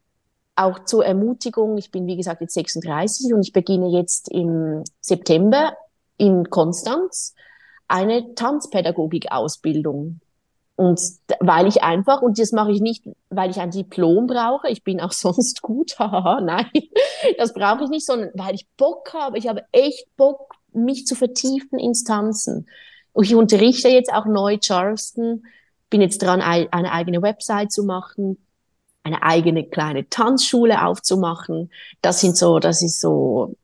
auch 0.56 0.86
zur 0.86 1.06
Ermutigung, 1.06 1.78
ich 1.78 1.92
bin 1.92 2.08
wie 2.08 2.16
gesagt 2.16 2.42
jetzt 2.42 2.54
36 2.54 3.34
und 3.34 3.42
ich 3.42 3.54
beginne 3.54 3.90
jetzt 3.90 4.30
im 4.32 4.84
September 5.02 5.76
in 6.18 6.50
Konstanz 6.50 7.34
eine 7.88 8.36
Tanzpädagogik-Ausbildung. 8.36 10.20
Und 10.76 11.00
weil 11.40 11.68
ich 11.68 11.84
einfach, 11.84 12.22
und 12.22 12.40
das 12.40 12.52
mache 12.52 12.72
ich 12.72 12.82
nicht, 12.82 13.04
weil 13.30 13.52
ich 13.52 13.60
ein 13.60 13.70
Diplom 13.70 14.26
brauche, 14.28 14.70
ich 14.70 14.84
bin 14.84 15.00
auch 15.00 15.12
sonst 15.14 15.62
gut, 15.62 15.98
haha, 16.00 16.42
nein, 16.42 16.70
das 17.38 17.54
brauche 17.54 17.84
ich 17.84 17.90
nicht, 17.90 18.06
sondern 18.06 18.32
weil 18.34 18.56
ich 18.56 18.68
Bock 18.78 19.14
habe, 19.14 19.38
ich 19.38 19.48
habe 19.48 19.64
echt 19.72 20.08
Bock, 20.18 20.56
mich 20.74 21.06
zu 21.06 21.16
vertiefen 21.16 21.78
ins 21.78 22.04
Tanzen. 22.04 22.68
Und 23.12 23.26
ich 23.26 23.36
unterrichte 23.36 23.90
jetzt 23.90 24.12
auch 24.12 24.26
neu 24.26 24.58
Charleston, 24.58 25.46
bin 25.92 26.02
jetzt 26.02 26.24
dran, 26.24 26.42
eine 26.42 26.92
eigene 26.92 27.22
Website 27.22 27.72
zu 27.72 27.84
machen, 27.84 28.44
eine 29.04 29.22
eigene 29.22 29.66
kleine 29.66 30.10
Tanzschule 30.10 30.84
aufzumachen. 30.84 31.70
Das 32.02 32.22
sind 32.22 32.36
so, 32.36 32.58
das 32.58 32.82
ist 32.82 33.00
so, 33.00 33.56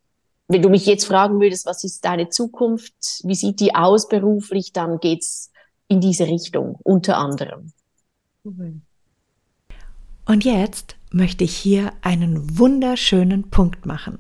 wenn 0.48 0.62
du 0.62 0.69
mich 0.69 0.86
jetzt 0.86 1.06
fragen 1.06 1.39
würdest, 1.39 1.65
was 1.65 1.84
ist 1.84 2.06
deine 2.06 2.30
Zukunft, 2.30 2.93
wie 3.24 3.36
sieht 3.36 3.60
die 3.60 3.74
aus 3.74 4.08
beruflich, 4.08 4.74
dann 4.74 5.00
geht's 5.00 5.48
in 5.89 5.99
diese 5.99 6.25
Richtung, 6.28 6.78
unter 6.84 7.17
anderem. 7.17 7.73
Und 10.25 10.45
jetzt 10.45 10.95
möchte 11.12 11.43
ich 11.43 11.56
hier 11.56 11.91
einen 12.02 12.58
wunderschönen 12.58 13.49
Punkt 13.49 13.86
machen 13.86 14.19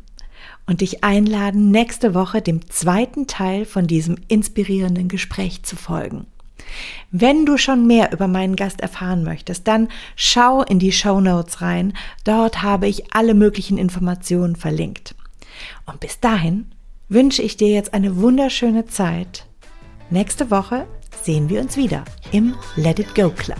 und 0.65 0.81
dich 0.81 1.03
einladen, 1.03 1.71
nächste 1.71 2.13
Woche 2.13 2.41
dem 2.41 2.69
zweiten 2.69 3.27
Teil 3.27 3.65
von 3.65 3.87
diesem 3.87 4.17
inspirierenden 4.27 5.07
Gespräch 5.07 5.63
zu 5.63 5.75
folgen. 5.75 6.25
Wenn 7.11 7.45
du 7.45 7.57
schon 7.57 7.87
mehr 7.87 8.11
über 8.11 8.27
meinen 8.27 8.55
Gast 8.55 8.81
erfahren 8.81 9.23
möchtest, 9.23 9.67
dann 9.67 9.87
schau 10.15 10.63
in 10.63 10.79
die 10.79 10.91
Show 10.91 11.19
Notes 11.21 11.61
rein. 11.61 11.93
Dort 12.23 12.61
habe 12.61 12.87
ich 12.87 13.13
alle 13.13 13.33
möglichen 13.33 13.77
Informationen 13.77 14.55
verlinkt. 14.55 15.15
Und 15.85 15.99
bis 15.99 16.19
dahin 16.19 16.71
wünsche 17.07 17.41
ich 17.41 17.57
dir 17.57 17.69
jetzt 17.69 17.93
eine 17.93 18.17
wunderschöne 18.17 18.85
Zeit. 18.85 19.45
Nächste 20.11 20.51
Woche 20.51 20.87
sehen 21.23 21.49
wir 21.49 21.61
uns 21.61 21.77
wieder 21.77 22.03
im 22.31 22.55
Let 22.75 22.99
It 22.99 23.15
Go 23.15 23.29
Club. 23.29 23.59